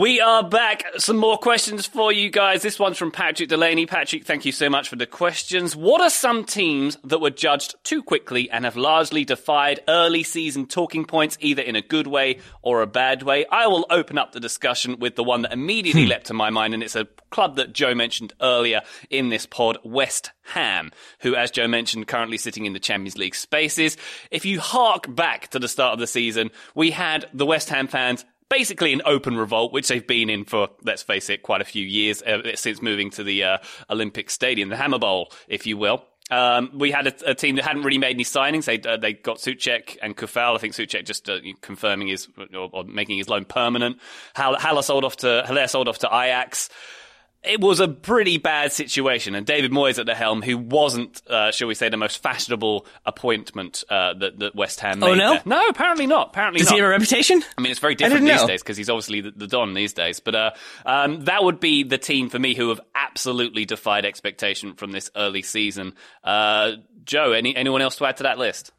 [0.00, 0.84] We are back.
[0.96, 2.62] Some more questions for you guys.
[2.62, 3.84] This one's from Patrick Delaney.
[3.84, 5.76] Patrick, thank you so much for the questions.
[5.76, 10.64] What are some teams that were judged too quickly and have largely defied early season
[10.64, 13.44] talking points, either in a good way or a bad way?
[13.52, 16.08] I will open up the discussion with the one that immediately hmm.
[16.12, 18.80] leapt to my mind, and it's a club that Joe mentioned earlier
[19.10, 23.34] in this pod, West Ham, who, as Joe mentioned, currently sitting in the Champions League
[23.34, 23.98] spaces.
[24.30, 27.86] If you hark back to the start of the season, we had the West Ham
[27.86, 31.64] fans basically an open revolt, which they've been in for, let's face it, quite a
[31.64, 35.78] few years uh, since moving to the uh, Olympic Stadium, the Hammer Bowl, if you
[35.78, 36.04] will.
[36.30, 38.64] Um, we had a, a, team that hadn't really made any signings.
[38.64, 40.54] They uh, they got Soucek and Coufal.
[40.54, 43.98] I think Soucek just uh, confirming his or, or, making his loan permanent.
[44.36, 46.68] Haller sold off to Haller sold off to Ajax
[47.42, 51.50] it was a pretty bad situation, and David Moyes at the helm, who wasn't, uh,
[51.50, 55.12] shall we say, the most fashionable appointment uh, that, that West Ham oh, made.
[55.12, 55.42] Oh no, there.
[55.46, 56.28] no, apparently not.
[56.28, 56.74] Apparently, does not.
[56.74, 57.42] he have a reputation?
[57.56, 58.46] I mean, it's very different these know.
[58.46, 60.20] days because he's obviously the, the, don these days.
[60.20, 60.50] But uh,
[60.84, 65.10] um, that would be the team for me who have absolutely defied expectation from this
[65.16, 65.94] early season.
[66.22, 66.72] Uh,
[67.04, 68.70] Joe, any anyone else to add to that list?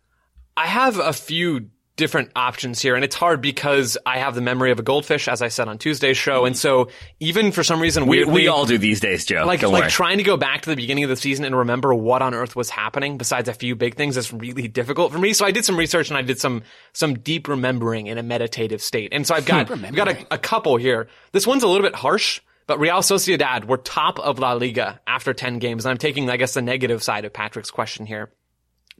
[0.56, 2.96] I have a few different options here.
[2.96, 5.78] And it's hard because I have the memory of a goldfish, as I said on
[5.78, 6.46] Tuesday's show.
[6.46, 6.90] And so
[7.20, 9.46] even for some reason, we, weirdly, we all do these days, Joe.
[9.46, 9.92] Like, Don't like worry.
[9.92, 12.56] trying to go back to the beginning of the season and remember what on earth
[12.56, 15.34] was happening besides a few big things is really difficult for me.
[15.34, 16.64] So I did some research and I did some,
[16.94, 19.10] some deep remembering in a meditative state.
[19.12, 21.08] And so I've got, I've got a, a couple here.
[21.34, 22.42] This one's a little bit harsh.
[22.68, 25.84] But Real Sociedad were top of La Liga after 10 games.
[25.84, 28.32] And I'm taking, I guess, the negative side of Patrick's question here.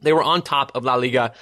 [0.00, 1.32] They were on top of La Liga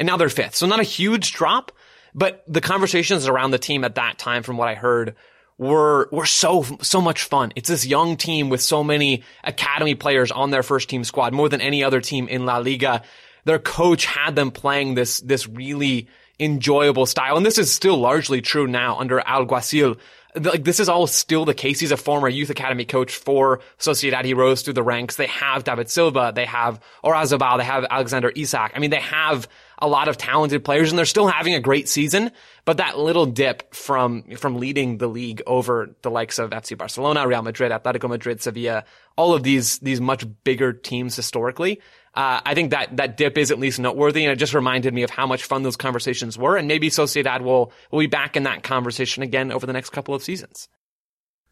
[0.00, 0.56] and now they're fifth.
[0.56, 1.70] So not a huge drop,
[2.14, 5.14] but the conversations around the team at that time, from what I heard,
[5.58, 7.52] were were so so much fun.
[7.54, 11.48] It's this young team with so many academy players on their first team squad, more
[11.48, 13.02] than any other team in La Liga.
[13.44, 16.08] Their coach had them playing this this really
[16.40, 19.98] enjoyable style, and this is still largely true now under Alguacil.
[20.34, 21.80] Like this is all still the case.
[21.80, 24.24] He's a former youth academy coach for Sociedad.
[24.24, 25.16] He rose through the ranks.
[25.16, 26.32] They have David Silva.
[26.34, 27.58] They have Oyarzabal.
[27.58, 28.72] They have Alexander Isak.
[28.74, 29.48] I mean, they have
[29.80, 32.30] a lot of talented players and they're still having a great season.
[32.64, 37.26] But that little dip from, from leading the league over the likes of FC Barcelona,
[37.26, 38.84] Real Madrid, Atletico Madrid, Sevilla,
[39.16, 41.80] all of these, these much bigger teams historically.
[42.14, 45.04] Uh, I think that that dip is at least noteworthy, and it just reminded me
[45.04, 46.56] of how much fun those conversations were.
[46.56, 50.12] And maybe Sociedad will will be back in that conversation again over the next couple
[50.12, 50.68] of seasons.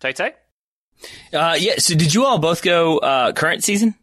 [0.01, 0.33] Tay Tay?
[1.33, 1.75] Uh, yeah.
[1.79, 3.95] So did you all both go uh, current season?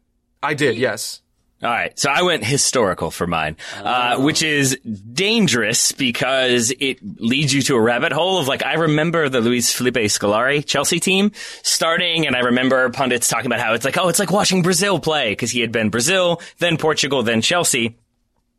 [0.42, 0.78] I did.
[0.78, 1.22] Yes.
[1.66, 1.98] All right.
[1.98, 7.76] So I went historical for mine, uh, which is dangerous because it leads you to
[7.76, 11.32] a rabbit hole of like, I remember the Luis Felipe Scolari Chelsea team
[11.64, 15.00] starting and I remember pundits talking about how it's like, oh, it's like watching Brazil
[15.00, 17.98] play because he had been Brazil, then Portugal, then Chelsea.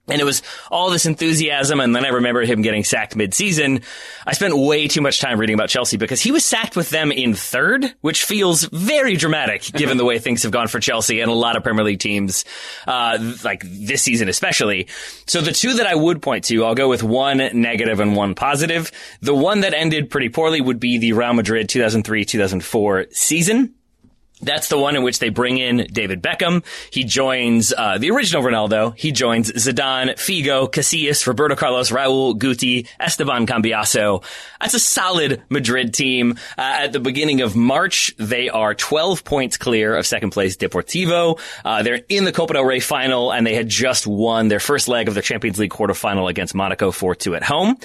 [0.09, 1.81] And it was all this enthusiasm.
[1.81, 3.81] And then I remember him getting sacked mid-season.
[4.25, 7.11] I spent way too much time reading about Chelsea because he was sacked with them
[7.11, 11.31] in third, which feels very dramatic given the way things have gone for Chelsea and
[11.31, 12.45] a lot of Premier League teams,
[12.87, 14.87] uh, like this season especially.
[15.27, 18.35] So the two that I would point to, I'll go with one negative and one
[18.35, 18.93] positive.
[19.21, 23.75] The one that ended pretty poorly would be the Real Madrid 2003-2004 season.
[24.43, 26.62] That's the one in which they bring in David Beckham.
[26.91, 28.95] He joins uh, the original Ronaldo.
[28.95, 34.22] He joins Zidane, Figo, Casillas, Roberto Carlos, Raul, Guti, Esteban Cambiasso.
[34.61, 36.32] That's a solid Madrid team.
[36.59, 41.41] Uh, at the beginning of March, they are 12 points clear of second place Deportivo.
[41.64, 44.87] Uh, they're in the Copa del Rey final, and they had just won their first
[44.87, 47.78] leg of the Champions League quarterfinal against Monaco 4-2 at home.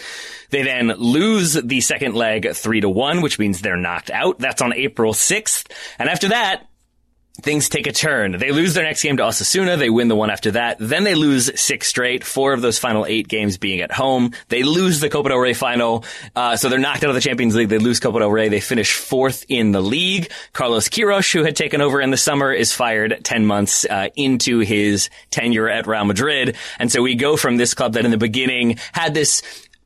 [0.52, 4.40] They then lose the second leg 3 to 1, which means they're knocked out.
[4.40, 5.72] That's on April 6th.
[5.98, 6.68] And after that,
[7.42, 8.34] things take a turn.
[8.34, 9.78] They lose their next game to Osasuna.
[9.78, 10.78] They win the one after that.
[10.80, 14.32] Then they lose six straight, four of those final eight games being at home.
[14.50, 16.04] They lose the Copa del Rey final.
[16.36, 17.70] Uh, so they're knocked out of the Champions League.
[17.70, 18.50] They lose Copa del Rey.
[18.50, 20.32] They finish fourth in the league.
[20.54, 24.60] Carlos Queiroz, who had taken over in the summer, is fired 10 months uh, into
[24.60, 26.56] his tenure at Real Madrid.
[26.80, 29.42] And so we go from this club that in the beginning had this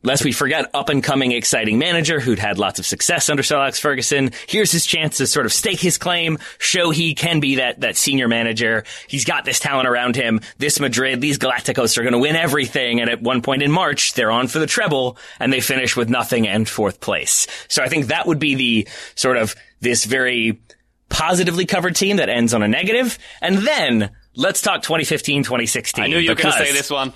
[0.05, 3.57] Lest we forget, up and coming exciting manager who'd had lots of success under Sir
[3.57, 4.29] Alex Ferguson.
[4.47, 7.97] Here's his chance to sort of stake his claim, show he can be that, that
[7.97, 8.83] senior manager.
[9.07, 10.41] He's got this talent around him.
[10.59, 13.01] This Madrid, these Galacticos are going to win everything.
[13.01, 16.07] And at one point in March, they're on for the treble and they finish with
[16.07, 17.47] nothing and fourth place.
[17.67, 20.61] So I think that would be the sort of this very
[21.09, 23.17] positively covered team that ends on a negative.
[23.41, 26.03] And then let's talk 2015, 2016.
[26.03, 27.11] I knew you were going to say this one.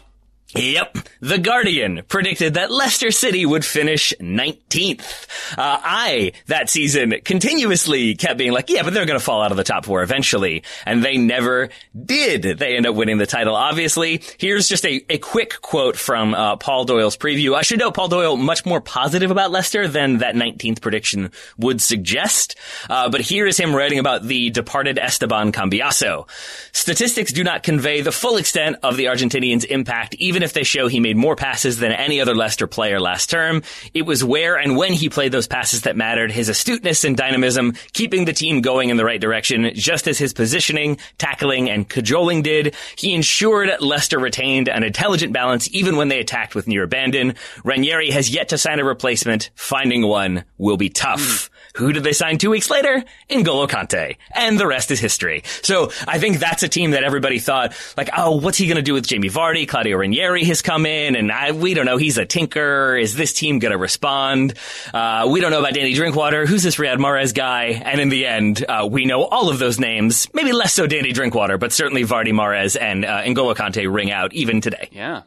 [0.55, 0.97] Yep.
[1.21, 5.27] The Guardian predicted that Leicester City would finish 19th.
[5.51, 9.51] Uh, I, that season, continuously kept being like, yeah, but they're going to fall out
[9.51, 10.63] of the top four eventually.
[10.87, 11.69] And they never
[12.05, 12.41] did.
[12.41, 14.23] They end up winning the title, obviously.
[14.39, 17.55] Here's just a, a quick quote from uh, Paul Doyle's preview.
[17.55, 21.79] I should note Paul Doyle much more positive about Leicester than that 19th prediction would
[21.79, 22.55] suggest.
[22.89, 26.27] Uh, but here is him writing about the departed Esteban Cambiasso.
[26.71, 30.63] Statistics do not convey the full extent of the Argentinian's impact, even even if they
[30.63, 33.61] show he made more passes than any other Leicester player last term,
[33.93, 37.73] it was where and when he played those passes that mattered, his astuteness and dynamism,
[37.91, 42.41] keeping the team going in the right direction, just as his positioning, tackling, and cajoling
[42.41, 42.73] did.
[42.97, 47.35] He ensured Leicester retained an intelligent balance even when they attacked with near abandon.
[47.65, 49.49] Ranieri has yet to sign a replacement.
[49.55, 51.49] Finding one will be tough.
[51.79, 53.03] Who did they sign two weeks later?
[53.29, 54.17] N'Golo Kante.
[54.35, 55.43] And the rest is history.
[55.61, 58.81] So I think that's a team that everybody thought, like, oh, what's he going to
[58.81, 59.67] do with Jamie Vardy?
[59.67, 61.97] Claudio Ranieri has come in and I, we don't know.
[61.97, 62.97] He's a tinker.
[62.97, 64.55] Is this team going to respond?
[64.93, 66.45] Uh, we don't know about Danny Drinkwater.
[66.45, 67.67] Who's this Riyad Mahrez guy?
[67.67, 70.27] And in the end, uh, we know all of those names.
[70.33, 74.61] Maybe less so Danny Drinkwater, but certainly Vardy Mahrez and uh, N'Golo ring out even
[74.61, 74.89] today.
[74.91, 75.23] Yeah.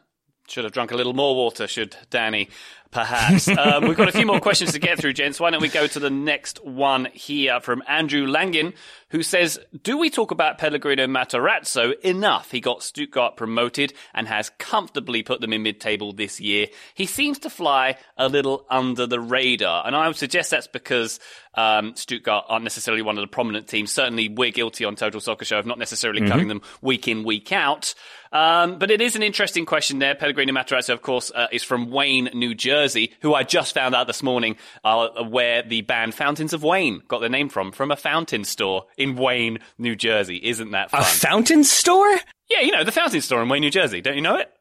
[0.48, 2.48] Should have drunk a little more water, should Danny,
[2.92, 3.48] perhaps.
[3.48, 5.40] um, we've got a few more questions to get through, gents.
[5.40, 8.74] Why don't we go to the next one here from Andrew Langin,
[9.08, 12.50] who says, Do we talk about Pellegrino Matarazzo enough?
[12.50, 16.68] He got Stuttgart promoted and has comfortably put them in mid table this year.
[16.94, 21.18] He seems to fly a little under the radar, and I would suggest that's because
[21.54, 23.90] um, Stuttgart aren't necessarily one of the prominent teams.
[23.90, 26.30] Certainly, we're guilty on Total Soccer Show of not necessarily mm-hmm.
[26.30, 27.94] covering them week in, week out.
[28.32, 30.14] Um, but it is an interesting question there.
[30.14, 32.81] Pellegrino Matarazzo, of course, uh, is from Wayne, New Jersey,
[33.20, 37.20] who I just found out this morning are where the band Fountains of Wayne got
[37.20, 40.40] their name from, from a fountain store in Wayne, New Jersey.
[40.42, 41.02] Isn't that fun?
[41.02, 42.16] A fountain store?
[42.50, 44.00] Yeah, you know, the fountain store in Wayne, New Jersey.
[44.00, 44.52] Don't you know it?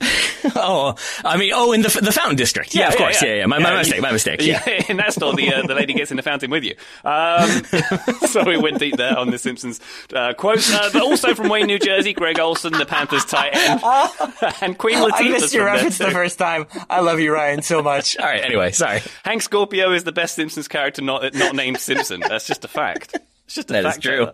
[0.56, 2.74] oh, I mean, oh, in the the fountain district.
[2.74, 3.22] Yeah, yeah of course.
[3.22, 3.34] Yeah, yeah.
[3.34, 3.46] yeah.
[3.46, 4.00] My, my mistake.
[4.02, 4.40] My mistake.
[4.42, 6.74] Yeah, in that store, the uh, the lady gets in the fountain with you.
[7.04, 7.64] Um,
[8.28, 9.80] so we went deep there on the Simpsons
[10.14, 13.80] uh, quote, uh, but also from Wayne, New Jersey, Greg Olsen, the Panthers tight end,
[14.60, 15.12] and Queen Latifah.
[15.14, 16.66] I missed your reference the first time.
[16.90, 18.18] I love you, Ryan, so much.
[18.18, 18.42] All right.
[18.44, 19.00] Anyway, sorry.
[19.24, 22.20] Hank Scorpio is the best Simpsons character not not named Simpson.
[22.20, 23.16] That's just a fact.
[23.46, 24.02] It's just a that fact.
[24.02, 24.28] That true.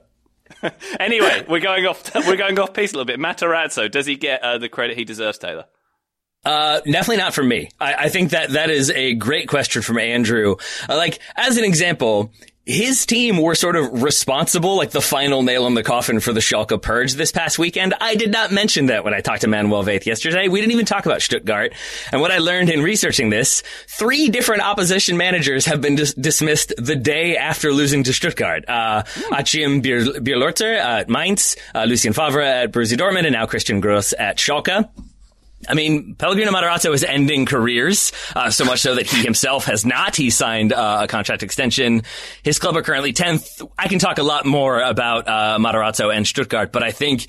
[0.98, 2.14] anyway, we're going off.
[2.14, 3.20] We're going off piece a little bit.
[3.20, 5.66] Matarazzo, does he get uh, the credit he deserves, Taylor?
[6.44, 7.68] Uh, definitely not from me.
[7.78, 10.56] I, I, think that that is a great question from Andrew.
[10.88, 12.32] Uh, like, as an example,
[12.64, 16.40] his team were sort of responsible, like the final nail in the coffin for the
[16.40, 17.94] Schalke purge this past weekend.
[18.00, 20.48] I did not mention that when I talked to Manuel Veth yesterday.
[20.48, 21.74] We didn't even talk about Stuttgart.
[22.12, 26.72] And what I learned in researching this, three different opposition managers have been dis- dismissed
[26.78, 28.64] the day after losing to Stuttgart.
[28.68, 34.14] Uh, Achim Beierlorzer at Mainz, uh, Lucien Favre at Borussia Dortmund, and now Christian Gross
[34.18, 34.88] at Schalke.
[35.68, 39.84] I mean, Pellegrino Matarazzo is ending careers, uh, so much so that he himself has
[39.84, 40.16] not.
[40.16, 42.02] He signed uh, a contract extension.
[42.42, 43.68] His club are currently 10th.
[43.78, 45.58] I can talk a lot more about uh,
[46.10, 47.26] and Stuttgart, but I think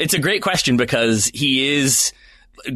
[0.00, 2.12] it's a great question because he is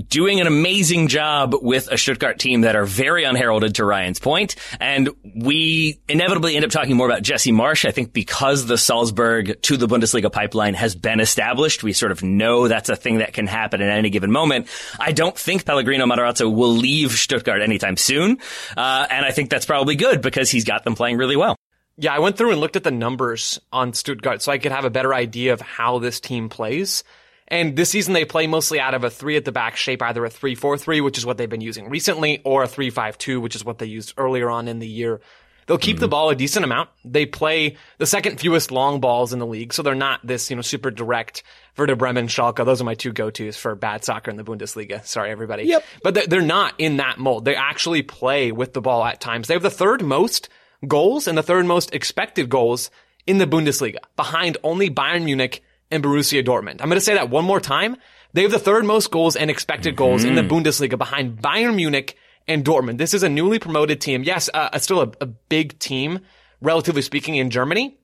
[0.09, 4.57] doing an amazing job with a Stuttgart team that are very unheralded to Ryan's point.
[4.81, 7.87] And we inevitably end up talking more about Jesse Marsch.
[7.87, 12.23] I think because the Salzburg to the Bundesliga pipeline has been established, we sort of
[12.23, 14.69] know that's a thing that can happen at any given moment.
[14.99, 18.39] I don't think Pellegrino Matarazzo will leave Stuttgart anytime soon.
[18.77, 21.57] Uh, and I think that's probably good because he's got them playing really well.
[22.01, 24.85] Yeah, I went through and looked at the numbers on Stuttgart so I could have
[24.85, 27.03] a better idea of how this team plays.
[27.49, 30.25] And this season they play mostly out of a three at the back shape, either
[30.25, 33.79] a 3-4-3, which is what they've been using recently, or a 3-5-2, which is what
[33.79, 35.21] they used earlier on in the year.
[35.67, 36.01] They'll keep mm-hmm.
[36.01, 36.89] the ball a decent amount.
[37.05, 40.57] They play the second fewest long balls in the league, so they're not this, you
[40.57, 41.43] know, super direct
[41.77, 42.65] Werder Bremen, Schalke.
[42.65, 45.05] Those are my two go-tos for bad soccer in the Bundesliga.
[45.05, 45.65] Sorry, everybody.
[45.65, 45.85] Yep.
[46.03, 47.45] But they're not in that mold.
[47.45, 49.47] They actually play with the ball at times.
[49.47, 50.49] They have the third most
[50.87, 52.91] goals and the third most expected goals
[53.27, 56.81] in the Bundesliga, behind only Bayern Munich and Borussia Dortmund.
[56.81, 57.97] I'm going to say that one more time.
[58.35, 60.31] They have the third most goals and expected goals mm-hmm.
[60.31, 60.67] in the mm-hmm.
[60.67, 62.17] Bundesliga behind Bayern Munich
[62.47, 62.99] and Dortmund.
[62.99, 64.23] This is a newly promoted team.
[64.23, 66.21] Yes, uh, still a, a big team,
[66.61, 67.99] relatively speaking, in Germany.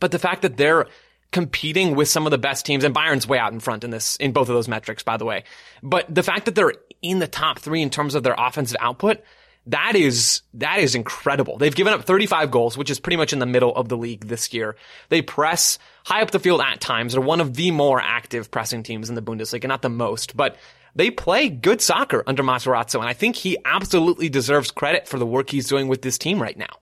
[0.00, 0.86] But the fact that they're
[1.30, 4.16] competing with some of the best teams, and Bayern's way out in front in this,
[4.16, 5.44] in both of those metrics, by the way.
[5.82, 9.20] But the fact that they're in the top three in terms of their offensive output,
[9.66, 11.58] that is, that is incredible.
[11.58, 14.26] They've given up 35 goals, which is pretty much in the middle of the league
[14.26, 14.76] this year.
[15.08, 17.12] They press high up the field at times.
[17.12, 20.56] They're one of the more active pressing teams in the Bundesliga, not the most, but
[20.94, 25.26] they play good soccer under Matarazzo, and I think he absolutely deserves credit for the
[25.26, 26.78] work he's doing with this team right now.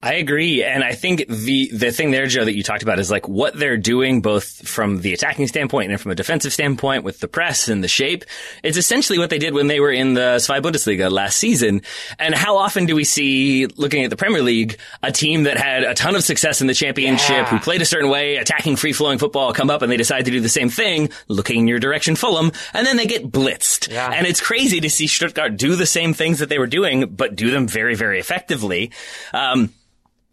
[0.00, 0.62] I agree.
[0.62, 3.58] And I think the, the thing there, Joe, that you talked about is like what
[3.58, 7.66] they're doing both from the attacking standpoint and from a defensive standpoint with the press
[7.66, 8.24] and the shape.
[8.62, 11.82] It's essentially what they did when they were in the Zwei Bundesliga last season.
[12.16, 15.82] And how often do we see, looking at the Premier League, a team that had
[15.82, 17.46] a ton of success in the championship, yeah.
[17.46, 20.30] who played a certain way, attacking free flowing football, come up and they decide to
[20.30, 23.90] do the same thing, looking in your direction, Fulham, and then they get blitzed.
[23.90, 24.12] Yeah.
[24.12, 27.34] And it's crazy to see Stuttgart do the same things that they were doing, but
[27.34, 28.92] do them very, very effectively.
[29.32, 29.74] Um,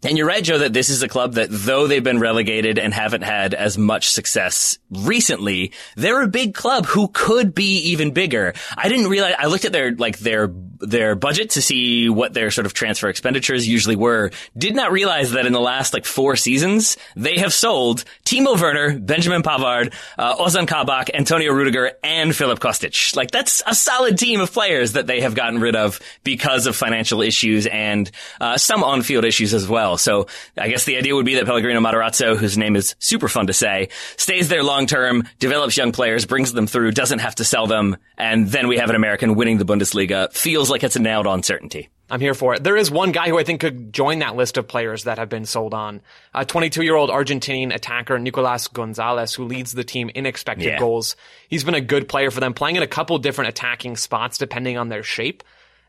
[0.02, 2.92] And you're right, Joe, that this is a club that though they've been relegated and
[2.92, 8.52] haven't had as much success recently, they're a big club who could be even bigger.
[8.76, 10.48] I didn't realize, I looked at their, like their,
[10.80, 14.30] their budget to see what their sort of transfer expenditures usually were.
[14.56, 18.98] Did not realize that in the last like four seasons, they have sold Timo Werner,
[18.98, 23.16] Benjamin Pavard, uh, Ozan Kabak, Antonio Rudiger, and Filip Kostic.
[23.16, 26.76] Like that's a solid team of players that they have gotten rid of because of
[26.76, 28.10] financial issues and,
[28.40, 29.96] uh, some on-field issues as well.
[29.98, 33.46] So I guess the idea would be that Pellegrino Matarazzo, whose name is super fun
[33.48, 37.44] to say, stays there long term, develops young players, brings them through, doesn't have to
[37.44, 40.32] sell them, and then we have an American winning the Bundesliga.
[40.32, 41.88] Feels like it's a nailed on certainty.
[42.08, 42.62] I'm here for it.
[42.62, 45.28] There is one guy who I think could join that list of players that have
[45.28, 46.02] been sold on.
[46.34, 50.78] A 22 year old Argentine attacker, Nicolas Gonzalez, who leads the team in expected Yeah.
[50.78, 51.16] goals.
[51.48, 54.78] He's been a good player for them, playing in a couple different attacking spots depending
[54.78, 55.42] on their shape.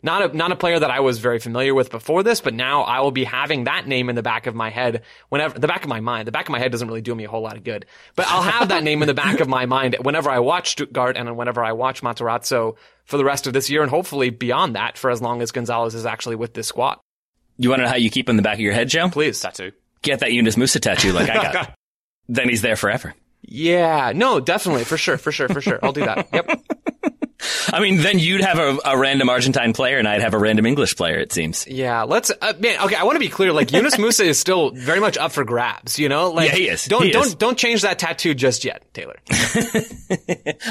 [0.03, 2.83] Not a, not a player that I was very familiar with before this, but now
[2.83, 5.83] I will be having that name in the back of my head whenever, the back
[5.83, 6.27] of my mind.
[6.27, 8.27] The back of my head doesn't really do me a whole lot of good, but
[8.27, 11.35] I'll have that name in the back of my mind whenever I watch Stuttgart and
[11.35, 12.75] whenever I watch Matarazzo
[13.07, 15.95] for the rest of this year and hopefully beyond that for as long as Gonzalez
[15.95, 16.99] is actually with this squad.
[17.57, 19.09] You want to know how you keep him in the back of your head, Joe?
[19.09, 19.39] Please.
[19.39, 19.71] Tattoo.
[20.03, 21.73] Get that Yunus Musah tattoo like I got.
[22.27, 23.15] then he's there forever.
[23.41, 25.79] Yeah, no, definitely, for sure, for sure, for sure.
[25.81, 26.27] I'll do that.
[26.33, 26.61] Yep.
[27.71, 30.65] I mean, then you'd have a, a random Argentine player and I'd have a random
[30.65, 31.67] English player, it seems.
[31.67, 32.31] Yeah, let's.
[32.31, 32.95] Uh, man, okay.
[32.95, 33.53] I want to be clear.
[33.53, 35.99] Like Yunus Musah is still very much up for grabs.
[35.99, 36.85] You know, like Yeah, he is.
[36.85, 37.35] Don't He don't is.
[37.35, 39.17] don't change that tattoo just yet, Taylor.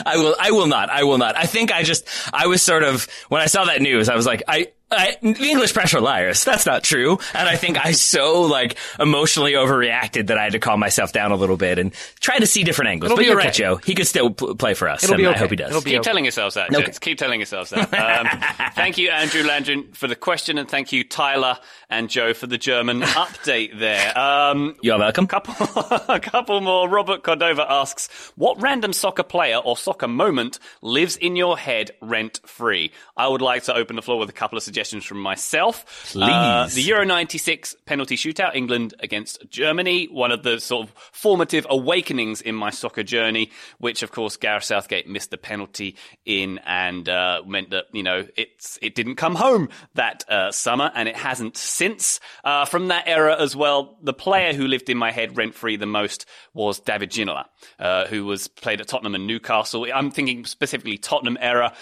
[0.06, 0.90] I will, I will not.
[0.90, 1.36] I will not.
[1.36, 4.26] I think I just, I was sort of, when I saw that news, I was
[4.26, 6.44] like, I, I, the English press are liars.
[6.44, 7.18] That's not true.
[7.34, 11.32] And I think I so like emotionally overreacted that I had to calm myself down
[11.32, 13.08] a little bit and try to see different angles.
[13.10, 13.48] It'll but be you're okay.
[13.48, 13.76] right, Joe.
[13.76, 15.02] He could still p- play for us.
[15.02, 15.70] It'll and be I hope he does.
[15.70, 16.08] It'll be Keep okay.
[16.08, 16.84] telling yourselves that, Okay.
[16.84, 16.98] gents.
[17.00, 17.92] Keep telling yourselves that.
[18.06, 18.28] Um,
[18.74, 21.58] thank you, Andrew Landry, for the question, and thank you, Tyler
[21.90, 24.16] and Joe, for the German update there.
[24.16, 25.26] Um, You're welcome.
[25.26, 25.54] couple,
[26.08, 26.88] a couple more.
[26.88, 32.38] Robert Cordova asks, "What random soccer player or soccer moment lives in your head rent
[32.46, 36.14] free?" I would like to open the floor with a couple of suggestions from myself.
[36.14, 36.74] Uh, Please.
[36.74, 42.42] the Euro '96 penalty shootout, England against Germany, one of the sort of formative awakenings
[42.42, 45.96] in my soccer journey, which of course Gareth Southgate missed the penalty
[46.26, 50.90] in, and uh, meant that you know it's it didn't come home that uh, summer,
[50.94, 52.20] and it hasn't since.
[52.44, 55.76] Uh, from that era as well, the player who lived in my head rent free
[55.76, 57.46] the most was David Ginola,
[57.78, 59.86] uh, who was played at Tottenham and Newcastle.
[59.92, 61.72] I'm thinking specifically Tottenham era.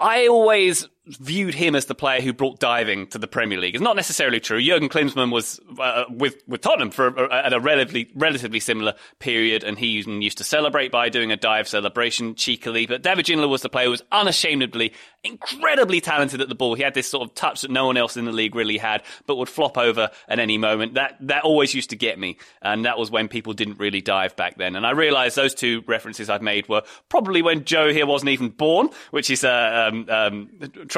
[0.00, 0.88] I always
[1.18, 3.74] viewed him as the player who brought diving to the Premier League.
[3.74, 4.60] It's not necessarily true.
[4.60, 9.64] Jurgen Klinsmann was uh, with with Tottenham for uh, at a relatively relatively similar period,
[9.64, 12.86] and he used to celebrate by doing a dive celebration cheekily.
[12.86, 14.92] But David Ginola was the player who was unashamedly,
[15.24, 16.74] incredibly talented at the ball.
[16.74, 19.02] He had this sort of touch that no one else in the league really had,
[19.26, 20.94] but would flop over at any moment.
[20.94, 24.36] That that always used to get me, and that was when people didn't really dive
[24.36, 24.76] back then.
[24.76, 28.50] And I realised those two references I've made were probably when Joe here wasn't even
[28.50, 30.50] born, which is uh, um, um,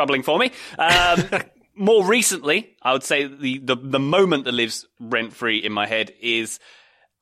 [0.03, 0.51] troubling for me.
[0.79, 1.25] Um,
[1.77, 5.87] more recently, I would say the, the the moment that lives rent free in my
[5.87, 6.59] head is.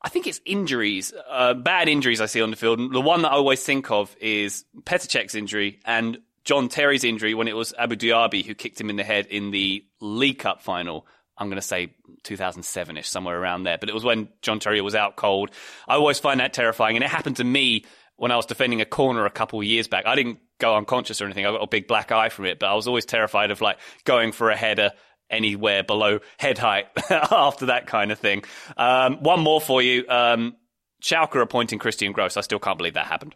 [0.03, 2.79] I think it's injuries, uh, bad injuries I see on the field.
[2.79, 7.03] And the one that I always think of is Petr Cech's injury and John Terry's
[7.03, 10.39] injury when it was Abou Diaby who kicked him in the head in the League
[10.39, 11.05] Cup final.
[11.37, 13.77] I'm going to say 2007ish, somewhere around there.
[13.77, 15.51] But it was when John Terry was out cold.
[15.87, 16.95] I always find that terrifying.
[16.95, 17.85] And it happened to me
[18.21, 20.05] when I was defending a corner a couple of years back.
[20.05, 21.47] I didn't go unconscious or anything.
[21.47, 23.79] I got a big black eye from it, but I was always terrified of like
[24.03, 24.91] going for a header
[25.27, 28.43] anywhere below head height after that kind of thing.
[28.77, 30.07] Um, one more for you.
[30.07, 30.55] Um,
[31.01, 32.37] Schalke appointing Christian Gross.
[32.37, 33.33] I still can't believe that happened.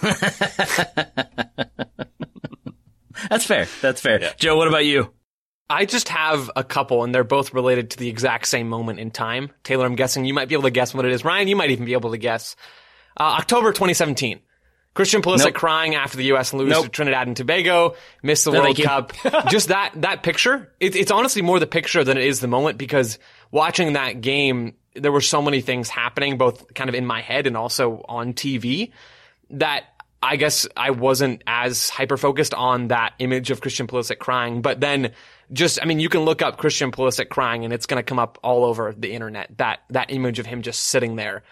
[3.28, 3.66] That's fair.
[3.82, 4.32] That's fair.
[4.38, 5.12] Joe, what about you?
[5.68, 9.10] I just have a couple, and they're both related to the exact same moment in
[9.10, 9.50] time.
[9.62, 11.22] Taylor, I'm guessing you might be able to guess what it is.
[11.22, 12.56] Ryan, you might even be able to guess.
[13.16, 14.40] Uh, October 2017.
[14.94, 15.54] Christian Pulisic Nope.
[15.54, 16.54] crying after the U.S.
[16.54, 16.84] lose Nope.
[16.86, 18.78] to Trinidad and Tobago, missed the No, World.
[18.78, 19.12] Cup.
[19.50, 20.72] Just that that picture.
[20.80, 23.18] It, it's honestly more the picture than it is the moment because
[23.50, 27.46] watching that game, there were so many things happening, both kind of in my head
[27.46, 28.90] and also on TV,
[29.50, 29.84] that
[30.22, 34.62] I guess I wasn't as hyper focused on that image of Christian Pulisic crying.
[34.62, 35.12] But then,
[35.52, 38.18] just I mean, you can look up Christian Pulisic crying, and it's going to come
[38.18, 39.58] up all over the internet.
[39.58, 41.42] That that image of him just sitting there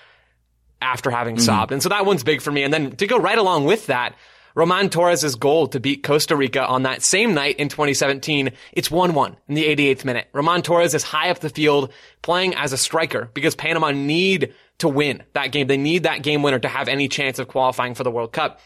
[0.85, 1.45] after having mm-hmm.
[1.45, 1.72] sobbed.
[1.72, 2.62] And so that one's big for me.
[2.62, 4.14] And then to go right along with that,
[4.55, 9.35] Roman Torres' goal to beat Costa Rica on that same night in 2017, it's 1-1
[9.49, 10.28] in the 88th minute.
[10.32, 14.89] Roman Torres is high up the field playing as a striker because Panama need to
[14.89, 15.66] win that game.
[15.66, 18.61] They need that game winner to have any chance of qualifying for the World Cup.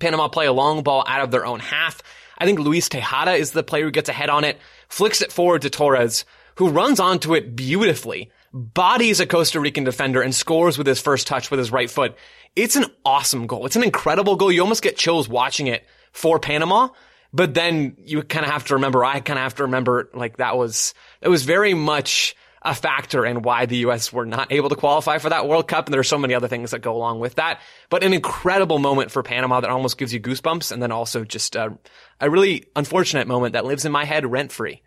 [0.00, 2.02] Panama play a long ball out of their own half.
[2.38, 5.62] I think Luis Tejada is the player who gets ahead on it, flicks it forward
[5.62, 6.24] to Torres,
[6.56, 11.26] who runs onto it beautifully, bodies a Costa Rican defender and scores with his first
[11.26, 12.16] touch with his right foot.
[12.54, 13.66] It's an awesome goal.
[13.66, 14.52] It's an incredible goal.
[14.52, 16.88] You almost get chills watching it for Panama.
[17.32, 20.36] But then you kind of have to remember, I kind of have to remember, like
[20.36, 20.92] that was,
[21.22, 24.12] it was very much a factor in why the U.S.
[24.12, 25.86] were not able to qualify for that World Cup.
[25.86, 27.60] And there are so many other things that go along with that.
[27.88, 30.70] But an incredible moment for Panama that almost gives you goosebumps.
[30.70, 31.76] And then also just a,
[32.20, 34.82] a really unfortunate moment that lives in my head rent free.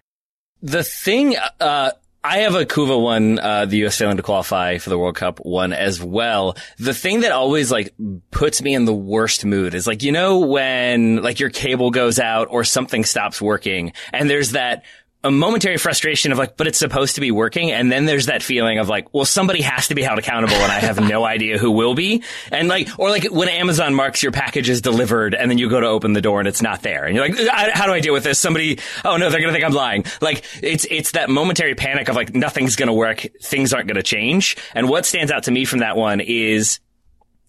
[0.62, 1.92] The thing, uh,
[2.26, 4.00] I have a Couva one, uh, the U.S.
[4.00, 6.58] failing to qualify for the World Cup one as well.
[6.80, 7.94] The thing that always like
[8.32, 12.18] puts me in the worst mood is like, you know, when like your cable goes
[12.18, 14.86] out or something stops working and there's that
[15.26, 17.72] a momentary frustration of like, but it's supposed to be working.
[17.72, 20.72] And then there's that feeling of like, well, somebody has to be held accountable and
[20.72, 22.24] I have no idea who will be.
[22.52, 25.80] And like, or like when Amazon marks your package is delivered and then you go
[25.80, 27.06] to open the door and it's not there.
[27.06, 28.38] And you're like, how do I deal with this?
[28.38, 30.06] Somebody, oh no, they're going to think I'm lying.
[30.22, 33.26] Like it's, it's that momentary panic of like, nothing's going to work.
[33.42, 34.58] Things aren't going to change.
[34.76, 36.80] And what stands out to me from that one is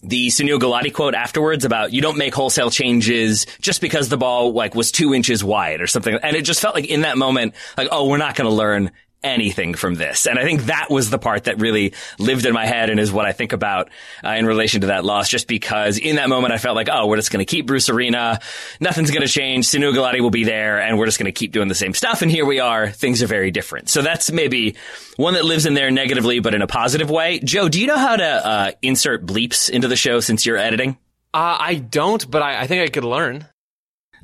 [0.02, 4.52] the Sunil Gulati quote afterwards about you don't make wholesale changes just because the ball
[4.52, 6.18] like was two inches wide or something.
[6.22, 8.90] And it just felt like in that moment, like, oh, we're not going to learn
[9.26, 10.26] anything from this.
[10.26, 13.12] And I think that was the part that really lived in my head and is
[13.12, 13.90] what I think about
[14.24, 17.06] uh, in relation to that loss, just because in that moment I felt like, oh,
[17.06, 18.40] we're just going to keep Bruce Arena.
[18.80, 19.66] Nothing's going to change.
[19.66, 22.22] Sunil Gulati will be there and we're just going to keep doing the same stuff.
[22.22, 22.90] And here we are.
[22.90, 23.88] Things are very different.
[23.88, 24.76] So that's maybe
[25.16, 27.40] one that lives in there negatively, but in a positive way.
[27.40, 30.98] Joe, do you know how to uh, insert bleeps into the show since you're editing?
[31.34, 33.46] Uh, I don't, but I, I think I could learn.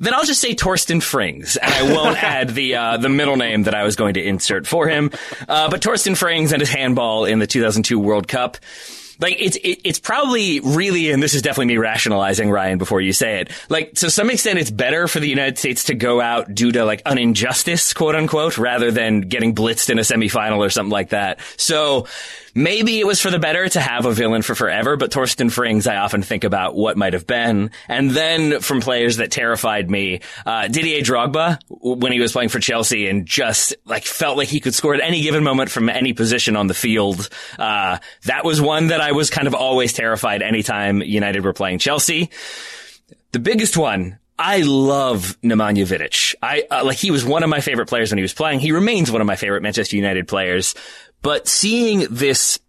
[0.03, 3.63] Then I'll just say Torsten Frings, and I won't add the uh, the middle name
[3.63, 5.11] that I was going to insert for him.
[5.47, 8.57] Uh, but Torsten Frings and his handball in the 2002 World Cup.
[9.19, 13.13] Like it's it, it's probably really, and this is definitely me rationalizing Ryan before you
[13.13, 13.51] say it.
[13.69, 16.83] Like to some extent, it's better for the United States to go out due to
[16.83, 21.09] like an injustice, quote unquote, rather than getting blitzed in a semifinal or something like
[21.09, 21.39] that.
[21.55, 22.07] So
[22.55, 25.89] maybe it was for the better to have a villain for forever, but Torsten Frings,
[25.89, 27.71] I often think about what might have been.
[27.87, 32.59] And then from players that terrified me, uh, Didier Drogba, when he was playing for
[32.59, 36.13] Chelsea and just like felt like he could score at any given moment from any
[36.13, 37.29] position on the field.
[37.57, 41.79] Uh, that was one that I was kind of always terrified anytime United were playing
[41.79, 42.29] Chelsea.
[43.31, 46.35] The biggest one, I love Nemanja Vidic.
[46.41, 48.59] I uh, like he was one of my favorite players when he was playing.
[48.59, 50.75] He remains one of my favorite Manchester United players.
[51.23, 52.59] But seeing this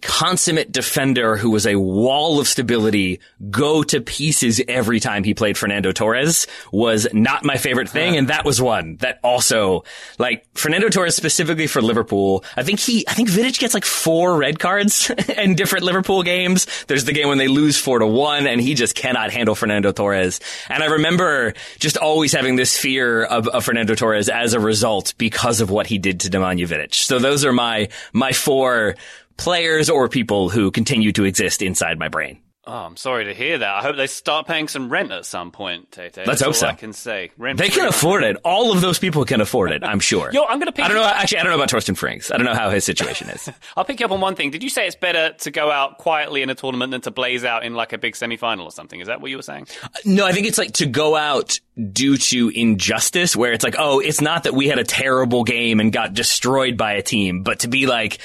[0.00, 3.20] consummate defender who was a wall of stability
[3.50, 8.16] go to pieces every time he played Fernando Torres was not my favorite thing.
[8.16, 9.84] And that was one that also,
[10.18, 14.36] like, Fernando Torres specifically for Liverpool, I think he, I think Vidic gets like four
[14.36, 16.66] red cards in different Liverpool games.
[16.86, 19.92] There's the game when they lose four to one and he just cannot handle Fernando
[19.92, 20.40] Torres.
[20.70, 25.12] And I remember just always having this fear of, of Fernando Torres as a result
[25.18, 26.94] because of what he did to Nemanja Vidic.
[26.94, 28.96] So those are my, my four
[29.36, 32.40] players or people who continue to exist inside my brain.
[32.64, 33.74] Oh, I'm sorry to hear that.
[33.74, 36.24] I hope they start paying some rent at some point, Tate.
[36.24, 36.68] Let's hope so.
[36.68, 38.36] I can say rent they can afford it.
[38.44, 39.82] All of those people can afford it.
[39.82, 40.30] I'm sure.
[40.32, 40.84] Yo, I'm to pick.
[40.84, 41.02] I don't know.
[41.02, 42.32] Actually, I don't know about Torsten Frings.
[42.32, 43.50] I don't know how his situation is.
[43.76, 44.52] I'll pick you up on one thing.
[44.52, 47.42] Did you say it's better to go out quietly in a tournament than to blaze
[47.42, 49.00] out in like a big semi-final or something?
[49.00, 49.66] Is that what you were saying?
[50.04, 51.58] No, I think it's like to go out
[51.92, 55.80] due to injustice, where it's like, oh, it's not that we had a terrible game
[55.80, 58.18] and got destroyed by a team, but to be like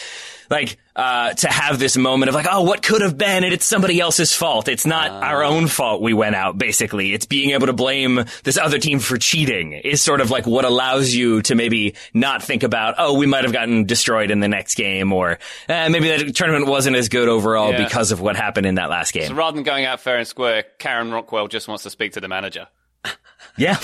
[0.50, 3.66] like uh, to have this moment of like, oh, what could have been, and it's
[3.66, 4.68] somebody else's fault.
[4.68, 6.02] It's not uh, our own fault.
[6.02, 6.58] We went out.
[6.58, 10.48] Basically, it's being able to blame this other team for cheating is sort of like
[10.48, 14.40] what allows you to maybe not think about, oh, we might have gotten destroyed in
[14.40, 15.40] the next game, or
[15.70, 17.84] eh, maybe the tournament wasn't as good overall yeah.
[17.84, 19.28] because of what happened in that last game.
[19.28, 22.22] So rather than going out fair and square, Karen Rockwell just wants to speak to
[22.22, 22.68] the manager.
[23.58, 23.80] Yeah,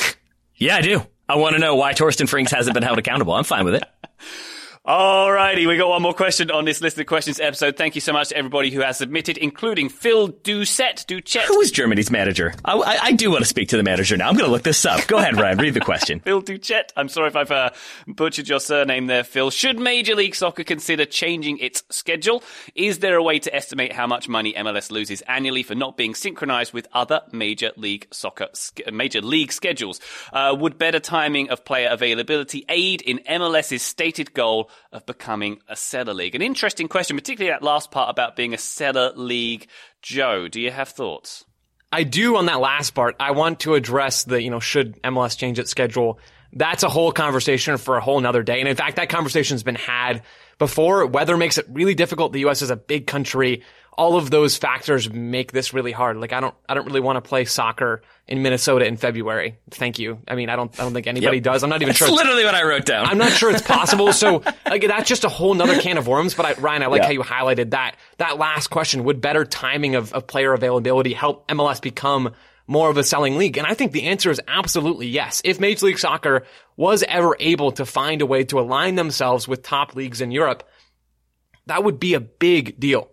[0.56, 1.02] yeah, I do.
[1.28, 3.34] I want to know why Torsten Frings hasn't been held accountable.
[3.34, 3.84] I'm fine with it.
[4.86, 7.78] Alrighty, we got one more question on this list of questions episode.
[7.78, 11.06] Thank you so much to everybody who has submitted, including Phil Doucet.
[11.08, 11.44] Doucet.
[11.44, 12.54] Who is Germany's manager?
[12.66, 14.28] I, I, I do want to speak to the manager now.
[14.28, 15.08] I'm going to look this up.
[15.08, 15.58] Go ahead, Ryan.
[15.58, 16.20] Read the question.
[16.26, 16.92] Phil Doucet.
[16.98, 17.70] I'm sorry if I've uh,
[18.08, 19.52] butchered your surname there, Phil.
[19.52, 22.44] Should Major League Soccer consider changing its schedule?
[22.76, 26.14] Is there a way to estimate how much money MLS loses annually for not being
[26.14, 28.50] synchronized with other Major League Soccer
[28.92, 30.02] Major League schedules?
[30.34, 35.76] Uh, would better timing of player availability aid in MLS's stated goal of becoming a
[35.76, 36.36] seller league?
[36.36, 39.68] An interesting question, particularly that last part about being a seller league.
[40.02, 41.46] Joe, do you have thoughts?
[41.92, 43.16] I do on that last part.
[43.20, 46.20] I want to address the, you know, should MLS change its schedule?
[46.52, 48.60] That's a whole conversation for a whole nother day.
[48.60, 50.24] And in fact, that conversation's been had
[50.58, 51.06] before.
[51.06, 52.34] Weather makes it really difficult.
[52.34, 52.62] The U.S.
[52.62, 53.64] is a big country.
[53.98, 56.18] All of those factors make this really hard.
[56.18, 59.58] Like I don't, I don't really want to play soccer in Minnesota in February.
[59.70, 60.20] Thank you.
[60.28, 61.44] I mean, I don't, I don't think anybody Yep.
[61.44, 61.64] does.
[61.64, 62.10] I'm not even That's sure.
[62.10, 63.06] literally what I wrote down.
[63.06, 64.12] I'm not sure it's possible.
[64.14, 66.34] So like that's just a whole nother can of worms.
[66.34, 67.06] But I, Ryan, I like Yeah.
[67.08, 67.96] how you highlighted that.
[68.18, 72.34] That last question: Would better timing of, of player availability help MLS become
[72.66, 73.58] more of a selling league?
[73.58, 75.42] And I think the answer is absolutely yes.
[75.44, 76.46] If Major League Soccer
[76.78, 80.64] was ever able to find a way to align themselves with top leagues in Europe,
[81.68, 83.10] that would be a big deal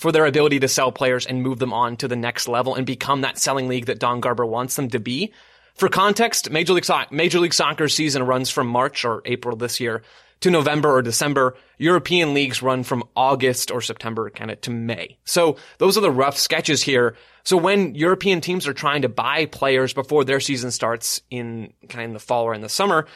[0.00, 2.86] for their ability to sell players and move them on to the next level and
[2.86, 5.30] become that selling league that Don Garber wants them to be.
[5.74, 9.78] For context, Major League, Soc- Major League Soccer season runs from March or April this
[9.78, 10.00] year
[10.40, 11.54] to November or December.
[11.76, 15.18] European leagues run from August or September kind of to May.
[15.24, 17.14] So those are the rough sketches here.
[17.44, 22.04] So when European teams are trying to buy players before their season starts in kind
[22.04, 23.06] of in the fall or in the summer,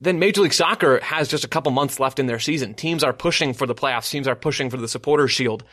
[0.00, 2.72] then Major League Soccer has just a couple months left in their season.
[2.72, 4.10] Teams are pushing for the playoffs.
[4.10, 5.64] Teams are pushing for the supporters shield.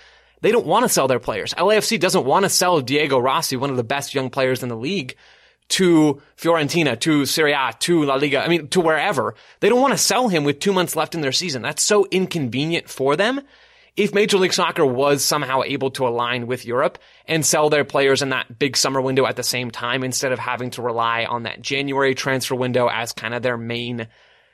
[0.41, 1.53] They don't want to sell their players.
[1.53, 4.75] LAFC doesn't want to sell Diego Rossi, one of the best young players in the
[4.75, 5.15] league,
[5.69, 8.43] to Fiorentina, to Serie A, to La Liga.
[8.43, 9.35] I mean, to wherever.
[9.59, 11.61] They don't want to sell him with two months left in their season.
[11.61, 13.41] That's so inconvenient for them.
[13.97, 18.21] If Major League Soccer was somehow able to align with Europe and sell their players
[18.21, 21.43] in that big summer window at the same time instead of having to rely on
[21.43, 24.07] that January transfer window as kind of their main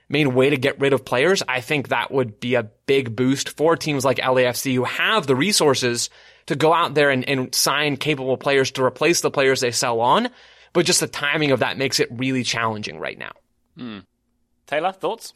[0.09, 3.57] main way to get rid of players, I think that would be a big boost
[3.57, 6.09] for teams like LAFC who have the resources
[6.47, 10.01] to go out there and, and sign capable players to replace the players they sell
[10.01, 10.29] on.
[10.73, 13.31] But just the timing of that makes it really challenging right now.
[13.77, 13.99] Hmm.
[14.65, 15.33] Taylor, thoughts?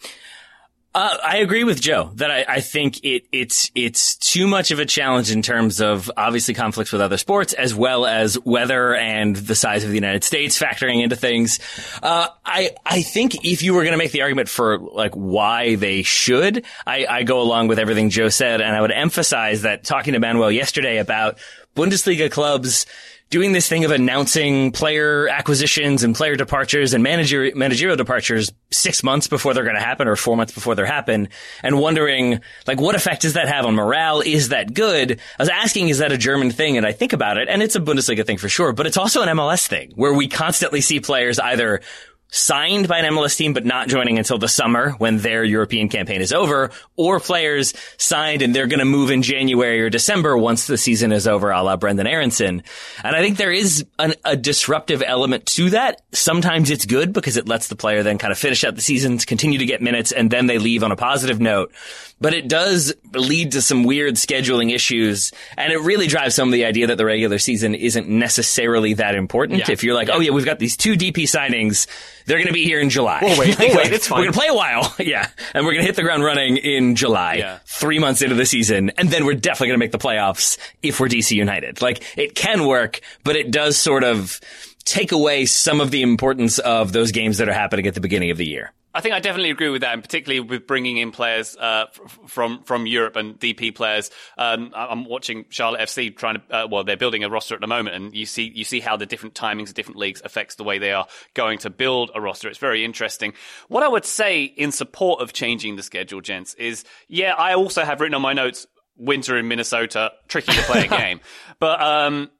[0.97, 4.79] Uh, I agree with Joe that I, I think it, it's it's too much of
[4.79, 9.35] a challenge in terms of obviously conflicts with other sports as well as weather and
[9.35, 11.59] the size of the United States factoring into things.
[12.01, 15.75] Uh, I I think if you were going to make the argument for like why
[15.75, 19.83] they should, I, I go along with everything Joe said, and I would emphasize that
[19.83, 21.37] talking to Manuel yesterday about
[21.75, 22.87] Bundesliga clubs
[23.29, 29.03] doing this thing of announcing player acquisitions and player departures and manager, managerial departures six
[29.03, 31.27] months before they're going to happen or four months before they're happen
[31.63, 34.21] and wondering, like, what effect does that have on morale?
[34.21, 35.19] Is that good?
[35.39, 36.77] I was asking, is that a German thing?
[36.77, 39.21] And I think about it and it's a Bundesliga thing for sure, but it's also
[39.21, 41.81] an MLS thing where we constantly see players either
[42.29, 46.21] signed by an MLS team but not joining until the summer when their European campaign
[46.21, 50.67] is over, or players signed and they're going to move in January or December once
[50.67, 52.63] the season is over, a la Brenden Aronson.
[53.03, 56.01] And I think there is an, a disruptive element to that.
[56.11, 59.25] Sometimes it's good because it lets the player then kind of finish out the seasons,
[59.25, 61.71] continue to get minutes, and then they leave on a positive note.
[62.19, 66.65] But it does lead to some weird scheduling issues, and it really drives home the
[66.65, 69.59] idea that the regular season isn't necessarily that important.
[69.59, 69.71] Yeah.
[69.71, 71.85] If you're like, oh yeah, we've got these two DP signings,
[72.27, 73.19] they're going to be here in July.
[73.23, 74.19] We'll wait, we'll wait, it's fine.
[74.19, 76.57] We're going to play a while, yeah, and we're going to hit the ground running
[76.57, 77.59] in July, Yeah.
[77.65, 80.99] three months into the season, and then we're definitely going to make the playoffs if
[80.99, 81.81] we're DC United.
[81.81, 84.39] Like it can work, but it does sort of
[84.85, 88.29] take away some of the importance of those games that are happening at the beginning
[88.31, 88.71] of the year.
[88.97, 91.85] I think I definitely agree with that, and particularly with bringing in players uh,
[92.25, 94.09] from from Europe and DP players.
[94.39, 96.41] Um, I'm watching Charlotte FC trying to.
[96.49, 98.97] Uh, well, they're building a roster at the moment, and you see you see how
[98.97, 102.19] the different timings of different leagues affects the way they are going to build a
[102.19, 102.49] roster.
[102.49, 103.33] It's very interesting.
[103.67, 107.85] What I would say in support of changing the schedule, gents, is yeah, I also
[107.85, 108.65] have written on my notes
[108.97, 111.19] winter in Minnesota, tricky to play a game,
[111.59, 112.31] but um,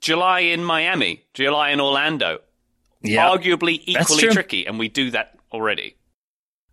[0.00, 2.38] July in Miami, July in Orlando,
[3.02, 3.28] Yeah.
[3.28, 5.94] arguably equally tricky, and we do that already.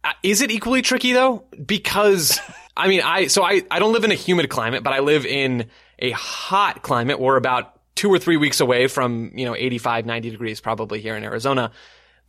[0.03, 1.45] Uh, Is it equally tricky though?
[1.65, 2.39] Because
[2.77, 5.25] I mean, I so I I don't live in a humid climate, but I live
[5.25, 7.19] in a hot climate.
[7.19, 11.15] We're about two or three weeks away from you know 85, 90 degrees probably here
[11.15, 11.71] in Arizona.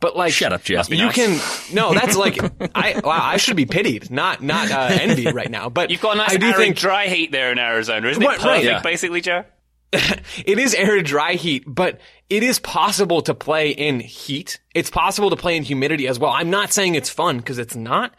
[0.01, 0.89] But like, Shut up, Jeff.
[0.89, 1.39] You can
[1.73, 2.37] no, that's like
[2.75, 5.69] I wow, I should be pitied, not not uh, envied right now.
[5.69, 8.21] But You've got a nice I do arid think dry heat there in Arizona, isn't
[8.21, 8.25] it?
[8.25, 8.63] Right, Perfect, right.
[8.63, 8.81] Yeah.
[8.81, 9.45] basically, Joe.
[10.45, 14.59] it is arid dry heat, but it is possible to play in heat.
[14.73, 16.31] It's possible to play in humidity as well.
[16.31, 18.13] I'm not saying it's fun because it's not.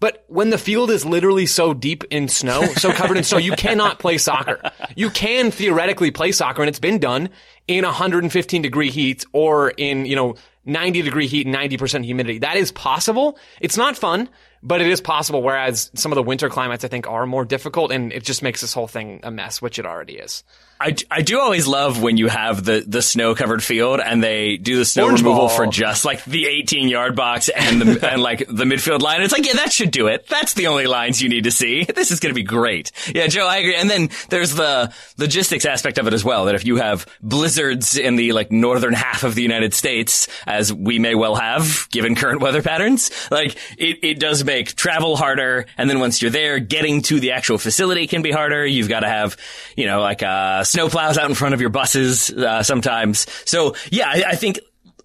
[0.00, 3.52] But when the field is literally so deep in snow, so covered in snow, you
[3.52, 4.60] cannot play soccer.
[4.96, 7.30] You can theoretically play soccer and it's been done
[7.68, 10.34] in 115 degree heat or in, you know,
[10.66, 12.38] 90 degree heat and 90% humidity.
[12.38, 13.38] That is possible.
[13.60, 14.28] It's not fun,
[14.62, 15.42] but it is possible.
[15.42, 18.60] Whereas some of the winter climates, I think, are more difficult and it just makes
[18.60, 20.42] this whole thing a mess, which it already is.
[20.80, 24.56] I, I do always love when you have the, the snow covered field and they
[24.56, 25.56] do the snow Orange removal ball.
[25.56, 29.22] for just like the 18 yard box and the, and like the midfield line.
[29.22, 30.26] It's like, yeah, that should do it.
[30.26, 31.84] That's the only lines you need to see.
[31.84, 32.90] This is going to be great.
[33.14, 33.76] Yeah, Joe, I agree.
[33.76, 37.96] And then there's the logistics aspect of it as well, that if you have blizzards
[37.96, 42.14] in the like northern half of the United States, as we may well have given
[42.14, 45.66] current weather patterns, like it, it does make travel harder.
[45.78, 48.66] And then once you're there, getting to the actual facility can be harder.
[48.66, 49.36] You've got to have,
[49.76, 53.26] you know, like uh, snow plows out in front of your buses uh, sometimes.
[53.48, 54.58] So yeah, I, I think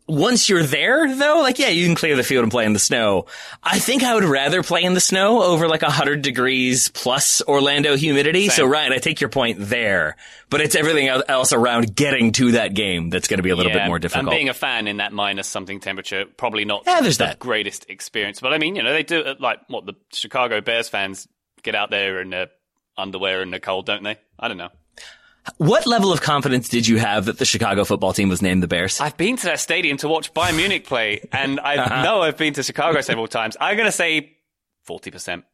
[0.07, 2.79] once you're there, though, like, yeah, you can clear the field and play in the
[2.79, 3.27] snow.
[3.61, 7.43] I think I would rather play in the snow over like a 100 degrees plus
[7.47, 8.49] Orlando humidity.
[8.49, 10.15] So, Ryan, I take your point there,
[10.49, 13.71] but it's everything else around getting to that game that's going to be a little
[13.71, 14.23] Yeah, bit more difficult.
[14.25, 17.37] And being a fan in that minus something temperature, probably not Yeah, there's the that.
[17.39, 18.41] greatest experience.
[18.41, 21.27] But I mean, you know, they do uh, like what the Chicago Bears fans
[21.61, 22.47] get out there in their
[22.97, 24.17] underwear in the cold, don't they?
[24.39, 24.69] I don't know.
[25.57, 28.67] What level of confidence did you have that the Chicago football team was named the
[28.67, 28.99] Bears?
[28.99, 32.03] I've been to that stadium to watch Bayern Munich play, and I Uh-huh.
[32.03, 33.55] know I've been to Chicago several times.
[33.59, 34.35] I'm going to say
[34.83, 35.45] forty percent.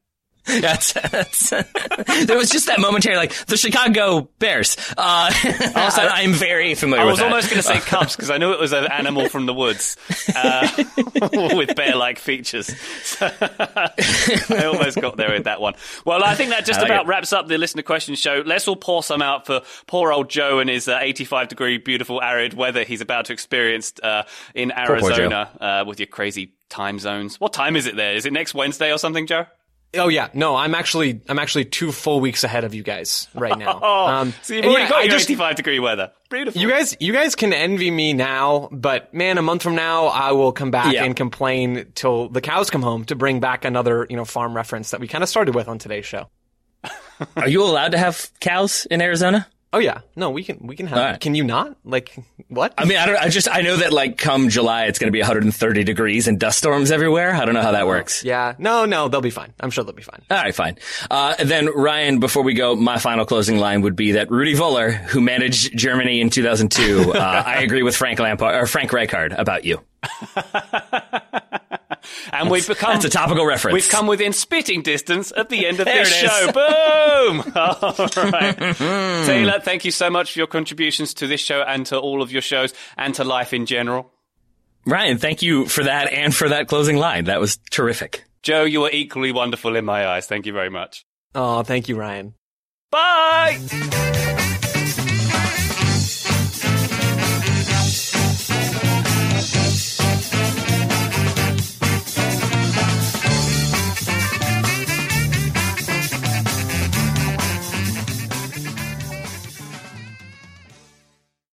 [0.61, 1.49] That's, that's
[2.25, 4.77] there was just that momentary, like the Chicago Bears.
[4.91, 7.03] Uh, I, I'm very familiar.
[7.03, 9.27] With I was almost going to say cubs because I knew it was an animal
[9.27, 9.97] from the woods
[10.35, 10.67] uh,
[11.55, 12.67] with bear-like features.
[13.03, 15.73] So I almost got there with that one.
[16.05, 17.07] Well, I think that just like about it.
[17.07, 18.43] wraps up the listener question show.
[18.45, 22.21] Let's all pour some out for poor old Joe and his uh, 85 degree, beautiful,
[22.21, 24.23] arid weather he's about to experience uh,
[24.53, 24.71] in.
[24.77, 27.39] Arizona uh, with your crazy time zones.
[27.39, 28.15] What time is it there?
[28.15, 29.45] Is it next Wednesday or something, Joe?
[29.97, 33.57] Oh yeah, no, I'm actually I'm actually two full weeks ahead of you guys right
[33.57, 33.79] now.
[33.83, 36.11] Oh, Um, so you've already yeah, got I your just- 85 degree weather.
[36.29, 36.59] Beautiful.
[36.61, 40.31] You guys, you guys can envy me now, but man, a month from now, I
[40.33, 41.03] will come back Yeah.
[41.05, 44.89] and complain till the cows come home to bring back another, you know, farm reference
[44.89, 46.29] that we kind of started with on today's show.
[47.37, 49.47] Are you allowed to have cows in Arizona?
[49.75, 50.97] Oh yeah, no, we can, we can have.
[50.97, 51.19] Right.
[51.19, 51.75] Can you not?
[51.83, 52.15] Like
[52.47, 52.73] what?
[52.77, 53.17] I mean, I don't.
[53.17, 56.39] I just I know that like come July, it's going to be 130 degrees and
[56.39, 57.33] dust storms everywhere.
[57.33, 58.23] I don't know how that works.
[58.23, 59.53] yeah, no, no, they'll be fine.
[59.59, 60.21] I'm sure they'll be fine.
[60.31, 60.77] All right, fine.
[61.11, 64.93] Uh, then Ryan, before we go, my final closing line would be that Rudi Völler,
[64.93, 69.65] who managed Germany in 2002, uh, I agree with Frank Lampard or Frank Rijkaard about
[69.65, 69.81] you.
[72.31, 73.73] and we've become That's a topical reference.
[73.73, 76.51] We've come within spitting distance at the end of this show.
[76.51, 77.43] Boom!
[77.55, 78.75] All right.
[78.75, 79.25] Hmm.
[79.25, 82.31] Taylor, thank you so much for your contributions to this show and to all of
[82.31, 84.11] your shows and to life in general.
[84.85, 87.25] Ryan, thank you for that and for that closing line.
[87.25, 88.23] That was terrific.
[88.43, 90.27] Joe, you are equally wonderful in my eyes.
[90.27, 91.05] Thank you very much.
[91.33, 92.35] Oh, thank you, Ryan.
[92.91, 94.51] Bye!